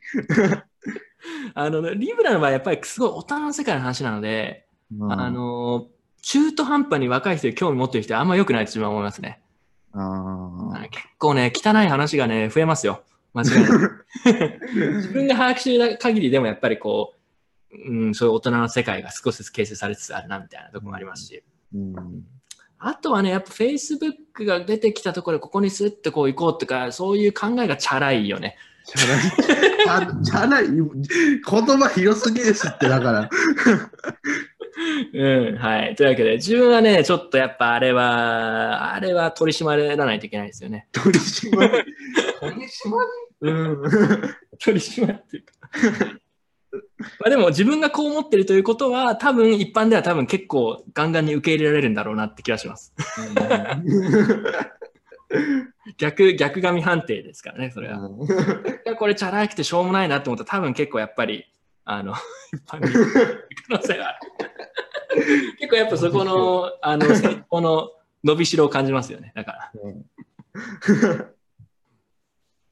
[1.54, 4.66] あの、リブラの場合、やっぱりすごい大人の世界の話なので、
[5.10, 5.88] あの、
[6.22, 9.42] 中途半端に若い人に興味持ってる人はあんま良くないと自分は思いますね。
[9.94, 13.04] ああ結構ね、汚い話がね、増えますよ。
[13.34, 14.60] 間違いない。
[14.96, 17.16] 自分が把握している限りでもやっぱりこ
[17.72, 21.44] う、うん、そういう大人の世界が少しずつ形成されつつあるなみたいなところもありますし。
[21.74, 22.24] うん
[22.82, 28.56] あとはね、やっぱ Facebook が出てきたところでここにスッとこう行こうとか、そういう考えがチャラいよね。
[28.86, 29.10] チャ
[29.86, 30.24] ラい。
[30.24, 30.68] チャラい。
[30.68, 33.30] 言葉広すぎですって、だから。
[35.14, 35.96] うん、はい。
[35.96, 40.88] というわけで、自分はね、ちょっとやっぱあれは、あれは取り締まらないといけないですよね。
[40.92, 41.72] 取り締まり？
[42.40, 42.98] 取り締ま
[43.42, 43.52] り。
[43.52, 43.82] うん。
[44.60, 45.54] 取り締まっていうか。
[46.72, 46.78] ま
[47.26, 52.94] あでも自分がこう思ってるということは多分一般では多分結構ガンガンに受け入れられるんだろうなって気がします。
[55.98, 58.10] 逆、逆髪判定ですからね、それは。
[58.98, 61.46] これチャラくてしょうもないなって思ったら多分結構やっぱり、
[61.92, 62.14] あの、
[62.54, 62.94] 一般に
[63.68, 64.20] 可能性がある。
[65.58, 67.90] 結構やっぱそこの、あの、成功の
[68.24, 69.32] 伸びしろを感じますよね。
[69.36, 69.72] だから。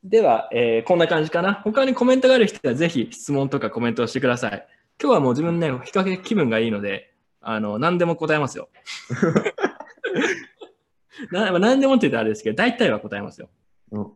[0.03, 1.55] では、えーこんな感じかな。
[1.55, 4.67] 他にコメントがある人はぜひ質問とかコメントをしてください。
[5.01, 7.11] 今日はもう自分ね、比較的気分がいいので、
[7.41, 8.69] あの、何でも答えますよ。
[11.31, 13.49] なまあ何でもって言ったらあれですけど、大体は答えますよ。
[13.91, 14.11] うん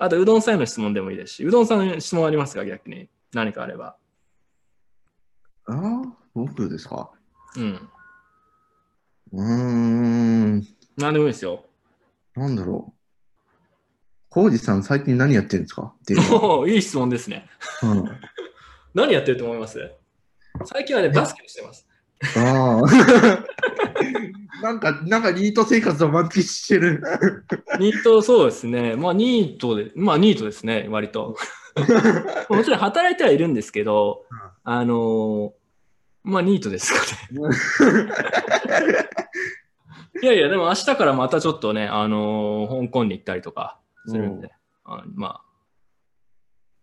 [0.00, 3.08] あと、うどんさんへの質問でもいいですし、うどんさんの質問ありますか逆に。
[3.32, 3.96] 何かあれば。
[5.66, 6.02] ああ、
[6.34, 7.10] 僕ですか？
[7.56, 7.88] うん。
[9.32, 9.44] うー
[10.56, 10.66] ん。
[10.96, 11.64] 何でもいいですよ。
[12.34, 12.98] なんだろう。
[14.30, 15.94] コウジさん、最近何やってるんですか？
[16.00, 16.20] っていう。
[16.34, 17.48] おーいい質問ですね。
[17.82, 18.04] うん
[18.94, 19.78] 何やってると思います？
[20.64, 21.86] 最近はね、バスケをしてます。
[22.36, 22.82] ああ。
[24.62, 27.00] なんか、なんかニート生活を満喫してる。
[27.78, 28.96] ニート、そうですね。
[28.96, 31.36] まあ、ニートで、まあ、ニートですね、割と。
[32.48, 34.24] もちろん働いてはいるんですけど、
[34.64, 35.52] あのー
[36.24, 37.00] まあ、ニートですか
[37.32, 37.40] ね。
[40.22, 44.50] いやいや、でも明日からまたちょっとね、あのー香港に行ったりとかするんで、
[44.84, 45.42] あまあ、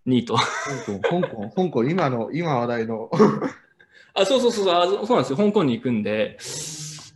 [0.05, 0.35] ニート。
[0.35, 3.09] 香港、香港、香港、今の、今話題の。
[4.13, 5.37] あ、そうそうそうそうあ、そうなんですよ。
[5.37, 6.37] 香港に行くんで、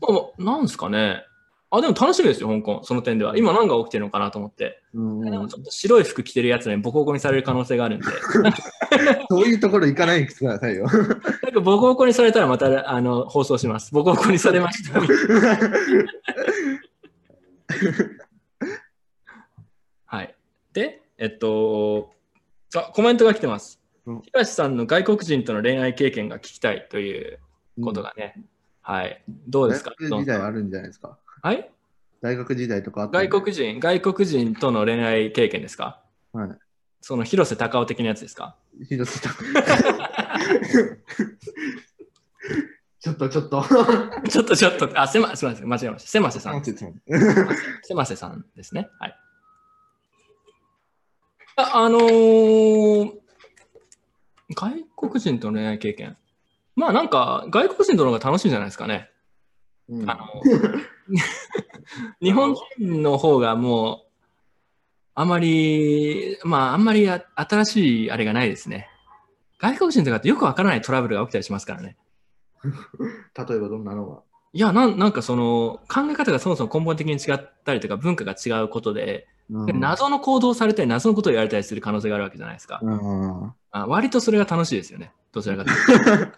[0.02, 1.24] まあ、なんですかね。
[1.72, 2.82] あ、でも楽しみですよ、香港。
[2.84, 3.38] その点では。
[3.38, 4.82] 今何が起きてるのかなと思って。
[4.94, 8.06] うんでもちょっと白い服着てるやつにボコボコにされる可能性があるんで。
[9.30, 10.86] そういうところ行かないでくださいよ。
[10.86, 13.94] なんかボコボコにされたらまたあの放送します。
[13.94, 15.00] ボコボコにされました。
[20.06, 20.36] はい。
[20.74, 22.12] で、えっと、
[22.76, 24.22] あ、コメントが来てますうん。
[24.24, 27.40] 東さんの外国人との恋愛経験が聞きたいという
[27.82, 28.42] ことがね。
[28.82, 29.22] はい。
[29.48, 29.94] どうですか？
[30.00, 31.18] 時代あるんじゃないですか？
[31.42, 31.70] はい？
[32.22, 36.02] 大学時代とか外国人、外国人との恋愛経験ですか？
[36.34, 36.50] はい。
[37.02, 38.58] その広瀬隆夫的なやつですか？
[38.90, 39.46] 広瀬隆
[43.00, 43.64] ちょっとちょっと。
[44.30, 46.10] ちょっとちょっと、あ、せま、すみません、間違えました。
[46.10, 46.62] せませさん。
[47.84, 48.90] せませさんですね。
[49.00, 49.16] はい。
[51.56, 53.14] あ、あのー
[54.56, 56.18] 外国人との恋愛経験。
[56.76, 59.10] まあなんか、外国人との方が楽しいんじゃないですかね。
[59.88, 60.26] うんあの、
[62.22, 64.10] 日本人の方がもう、
[65.16, 68.88] あまり、まああんまりあ新しいあれがないですね。
[69.60, 71.98] 外国人とかってよくわからないトラブルが起きたりしますからね。
[72.64, 74.22] 例えばどんなのが？
[74.54, 82.80] いや、なんなんかその考え方がそもそも根本的に違ったりとか文化が違うことで、うん謎の行動をされたり、謎のことを言われたりする可能性があるわけじゃないですか。
[82.84, 85.12] うんあ割とそれが楽しいですよね。
[85.32, 85.78] どちらかという
[86.28, 86.34] と。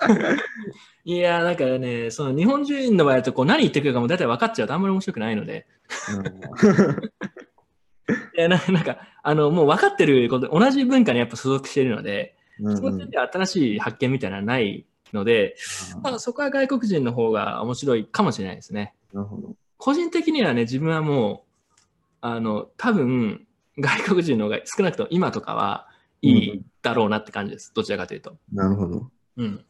[1.05, 5.67] いや、なんかね、その日本人の場合だとこう何言ってくるかも大体分かっちゃうとあんまり面白くないので、
[8.37, 15.55] いやななんかあのもう分かってること、同じ文化にやっぱ所属しているので、うんその点では新しい発見みたいなのはないので、
[16.03, 18.93] まあ、そこは外国人の方が面白いかもしれないですね。
[19.13, 19.55] なるほど。
[19.77, 21.77] 個人的にはね、自分はもう、
[22.21, 23.47] あの、多分、
[23.79, 25.87] 外国人の方が少なくとも今とかは
[26.21, 27.71] いいだろうなって感じです。
[27.73, 28.37] どちらかというと。
[28.51, 29.11] なるほど。
[29.37, 29.65] うん。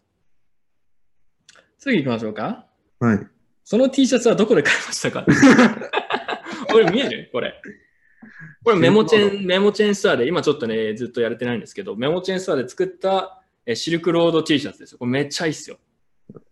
[1.77, 2.65] 次行きましょうか。
[2.99, 3.27] はい。
[3.63, 5.25] その T シャツはどこで買いましたか？
[6.71, 7.29] これ見える？
[7.31, 7.61] これ。
[8.63, 14.97] これメモチェン、メモチェーンストアで、今ちょっとね、ずっとやれてないんですけど、メモチェーンストアで作ったえシルクロード T シャツですよ。
[14.99, 15.77] これめっちゃいいっすよ。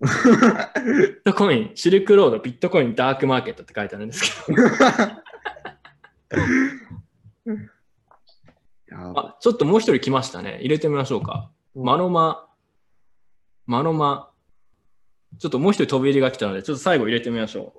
[0.02, 4.58] ビットコイン、シルクロード、ビットコイン、ダークマーケットって書いてあるんですけど。
[9.16, 10.58] あ、ちょっともう一人来ましたね。
[10.60, 11.50] 入れてみましょうか。
[11.76, 12.48] マノマ、
[13.66, 14.32] マノマ。
[15.38, 17.74] ちょっともう一人飛び入りが来たので、ちょっと最後入れてみましょ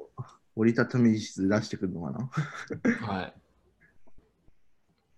[0.57, 2.31] 折りたたみ室出してくるのかな？
[2.85, 3.12] う。
[3.12, 3.35] はい。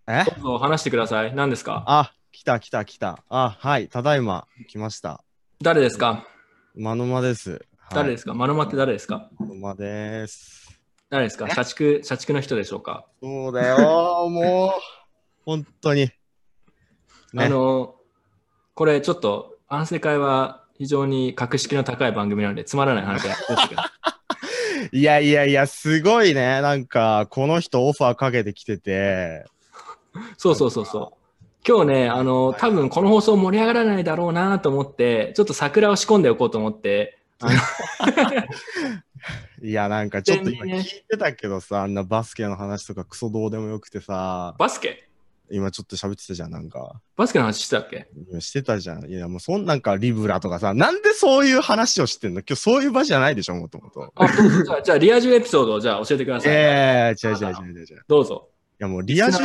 [0.08, 0.24] え？
[0.24, 1.34] どうぞ話してください。
[1.34, 1.84] 何ですか？
[1.86, 3.22] あ、来た来た来た。
[3.28, 5.22] あ、はい、ただいま来ました。
[5.62, 6.26] 誰ですか？
[6.74, 7.64] マノマです。
[7.90, 8.34] 誰ですすか？
[8.34, 9.30] マノマって誰ですか？
[9.38, 10.80] マノマです。
[11.10, 11.48] 誰ですか？
[11.50, 14.70] 社畜、社畜の人でしょうか、そうだよ、もう、
[15.44, 16.10] 本当に。
[17.32, 17.94] ねあの、
[18.74, 23.82] これちょっと、反省会は非常に格式の高い番組なので、つまらない話はやってほしいけど。
[24.92, 26.60] いやいやいや、すごいね。
[26.60, 29.44] なんか、この人オファーかけてきてて、
[30.36, 31.46] そうそうそうそう。
[31.66, 37.18] 今日ね、あの、多分この放送盛り上がらないだろうなと思って、ちょっと桜を仕込んでおこうと思って、
[39.62, 45.08] いや、なんかちょっと今聞いてたけどさ、あんなバスケの話とかクソどうでもよくてさ、バスケ？
[45.50, 47.00] 今ちょっと喋ってたじゃん、なんか。
[47.16, 48.08] バスケの話してたっけ？
[48.30, 49.04] 今してたじゃん。
[49.10, 52.40] いや、もうそんなんかリブラとかさ、なんでそういう話をしてんの？
[52.40, 54.12] 今日そういう場じゃないでしょ、もともと。
[54.14, 56.52] あ、どうぞじゃあ、じゃあリア充エピソードをじゃあ教えてください。
[56.52, 57.84] ええ違う違う違う違う違う。
[57.84, 58.48] いどうぞ。
[58.82, 59.38] や、もうリア充。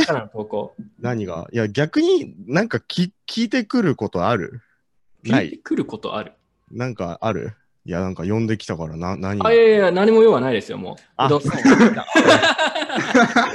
[1.00, 1.48] 何が？
[1.52, 4.62] いや、逆になんかき聞いてくることある？
[5.24, 6.34] 聞いてくることある？
[6.72, 7.54] なんかある？
[7.86, 10.96] いや、なんか呼んできたからな、何あ、いやいや、何も用はないですよ、もう。
[11.16, 11.96] あどうぞお願いし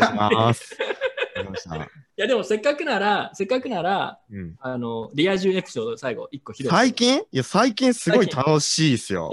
[0.05, 0.77] ます。
[2.17, 7.21] いや、でもせっかくなら、せっかくなら、うん、あの、リア充エピソード最後、一個最近？
[7.21, 9.33] いや、最近すごい楽しいですよ。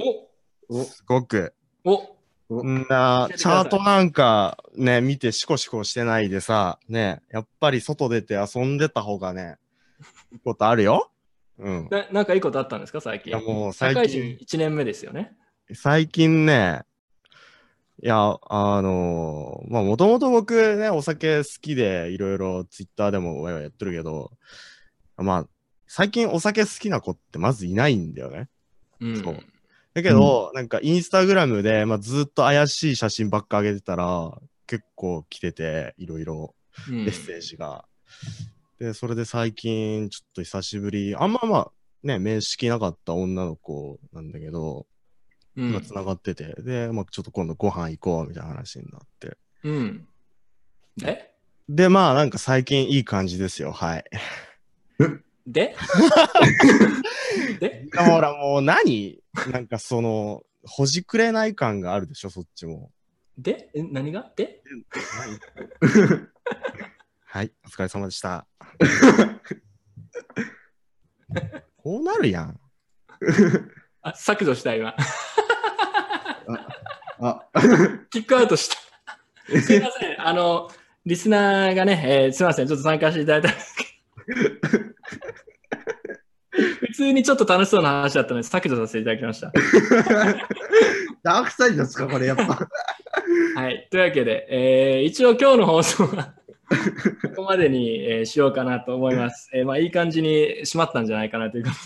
[0.69, 1.53] おすごく。
[1.83, 2.15] お
[2.63, 9.57] なチャートなんかね、見てシコシコしてないでさ、ね、やっぱり外出て遊んでた方がね、
[10.31, 11.11] いいことあるよ。
[11.59, 11.87] うん。
[11.91, 13.31] ななんかいいことあったんですか、最近？
[13.31, 15.35] いやもう社会最人近、1年目ですよね。
[15.73, 16.81] 最近ね、
[18.01, 24.31] いや、あのーまあ、もともと僕ね、お酒好きで、いろいろツイッターでもやってるけど、
[25.17, 25.47] まあ、
[25.85, 28.47] 最近お酒好きな子ってまずいないんだよね。
[29.01, 29.21] うん。
[29.21, 29.37] そう
[29.93, 34.31] だけど、なんかインスタグラムで、まあ、ずっと怪しい写真ばっか上げてたら、
[34.65, 36.55] 結構来てて、いろいろ
[36.87, 37.85] うんメッセージが。
[38.79, 41.71] で、それで最近、ちょっと久しぶり、あんままあ、
[42.03, 44.85] ね、面識なかった女の子なんだけど、
[45.55, 49.37] うんが繋がってて、で、まあ、ちょっと今度ご飯行こうみたいな話になって。
[49.63, 50.07] うん。
[50.97, 51.31] で
[51.67, 54.03] で、まあ、なんか最近いい感じですよ、はい。
[55.45, 55.75] で？
[57.59, 57.87] で？
[57.95, 59.21] ほら、もう何？
[59.51, 62.91] なんかその、ほじくれない感があるでしょ、そっちも。
[63.37, 63.69] で？
[63.73, 64.31] え何が？
[64.35, 64.61] で？
[67.25, 68.47] はい、お疲れ様でした。
[71.77, 72.59] こうなるやん。
[74.01, 74.95] あ、削除した今。
[77.21, 77.41] あ、
[78.11, 78.77] キックアウトした。
[79.61, 80.27] すいません。
[80.27, 80.69] あの、
[81.05, 82.67] リスナーがね、えーすいません。
[82.67, 83.83] ちょっと参加していただいたんですけ
[84.33, 84.89] ど。
[86.79, 89.51] 普通にちょっと楽しそうな話だったので削除させていただきました。
[91.23, 92.67] ダークサイドですか、これやっぱ。
[93.55, 93.87] はい。
[93.91, 96.33] というわけで、えー一応今日の放送は
[97.23, 99.49] ここまでに、えーしようかなと思います。
[99.53, 101.81] えーまあ、いい感じに締まったんじゃないかなということで。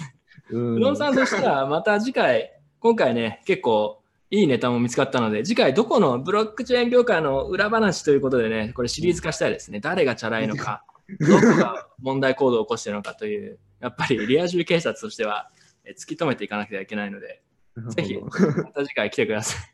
[0.50, 9.80] ううどんさん、そしたらまた次回、今回ね、結構いいネタも見つかったので、次回どこのブロックチェーン業界の裏話ということでね、これシリーズ化したいですね。
[9.80, 10.84] 誰がチャラいのか、
[11.20, 15.50] どこが問題行動を起こしているのかという、やっぱりリア充警察としては
[15.86, 17.42] えー突き止めていかなきゃいけないので、
[17.90, 18.30] ぜひま
[18.72, 19.74] た次回来てください。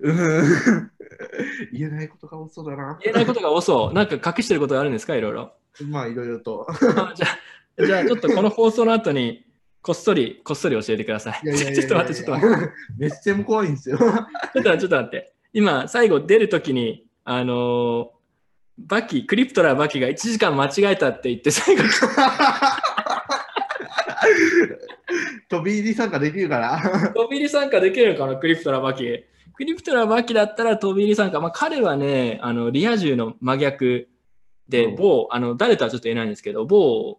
[0.00, 0.90] うん
[1.72, 2.98] 言えないことが多そうだな。
[3.02, 3.92] 言えないことが多そう。
[3.92, 5.14] なんか隠してることがあるんですか？
[5.14, 5.52] いろいろ。
[5.84, 6.66] まあ、いろいろと。
[6.68, 7.26] あじゃ
[7.78, 9.46] あ、じゃあちょっとこの放送の後に、
[9.82, 11.40] こっそり、こっそり教えてください。
[11.44, 12.72] いやいやいやいや ちょっと待って、ちょっと待って。
[12.98, 13.98] めっちゃも怖いんですよ。
[13.98, 15.32] ちょっと待って、ちょっと待って。
[15.52, 18.22] 今、最後出るときに、あのー
[18.78, 21.82] バキ、クリプトラーバキが1時間間違えたって言って、最後、
[25.48, 27.12] 飛び入り参加できるから。
[27.14, 29.24] 飛び入り参加できるのかな、クリプトラーバキ。
[29.54, 31.40] クリプトラーバキだったら飛び入り参加。
[31.40, 34.08] まあ、彼はね、あの、リア充の真逆
[34.68, 37.18] で、うん某、あの、誰とはちょっと言えないんですけど、某、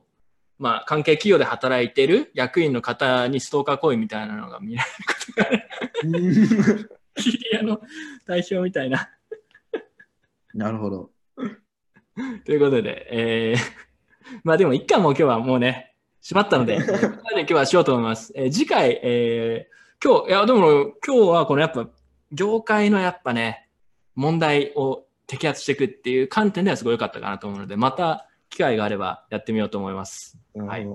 [0.64, 7.00] まあ、関係企業で働いてる役員の方にストーカー行為みたいなのが見られることがある。
[7.16, 7.82] キリアの
[8.26, 9.10] 代表みたいな。
[10.54, 11.10] なるほど。
[12.46, 13.84] ということで、えー
[14.46, 18.32] まあでも一回もう今日はもうね、閉まったので、ここまで今日はしようと思います。
[18.34, 21.90] えー次回、えー今日、いやでも今日はこのやっぱ、
[22.32, 23.70] 業界のやっぱね、
[24.16, 30.43] 問題を摘発していくっていう観点ではすごい良かったかなと思うので、また機会があればやってみようと思います。
[30.56, 30.88] はい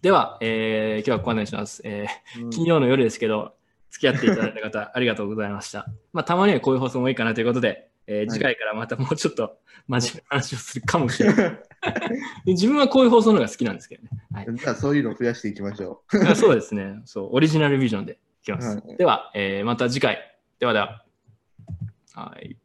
[0.00, 1.82] では、えー今日はここまでにします。
[1.84, 3.54] えーうん金曜の夜ですけど、
[3.90, 5.86] 付き合っていただいた方、 ありがとうございました。
[6.12, 9.58] まあ、たまにはこういう放送もいいかなということで、えー次回からまたもうちょっと
[9.88, 11.58] 真面目な話をするかもしれない。
[12.46, 14.10] 自分はこういう放送の方が好きなんですけどね。
[14.32, 17.00] はい、じゃあ、そういうのを増やしていきましょあそうですね。
[17.04, 18.76] そう、オリジナルビジョンでいきます。
[18.76, 20.18] はいでは、えーまた次回。
[20.60, 21.04] ではでは。
[22.14, 22.56] はい。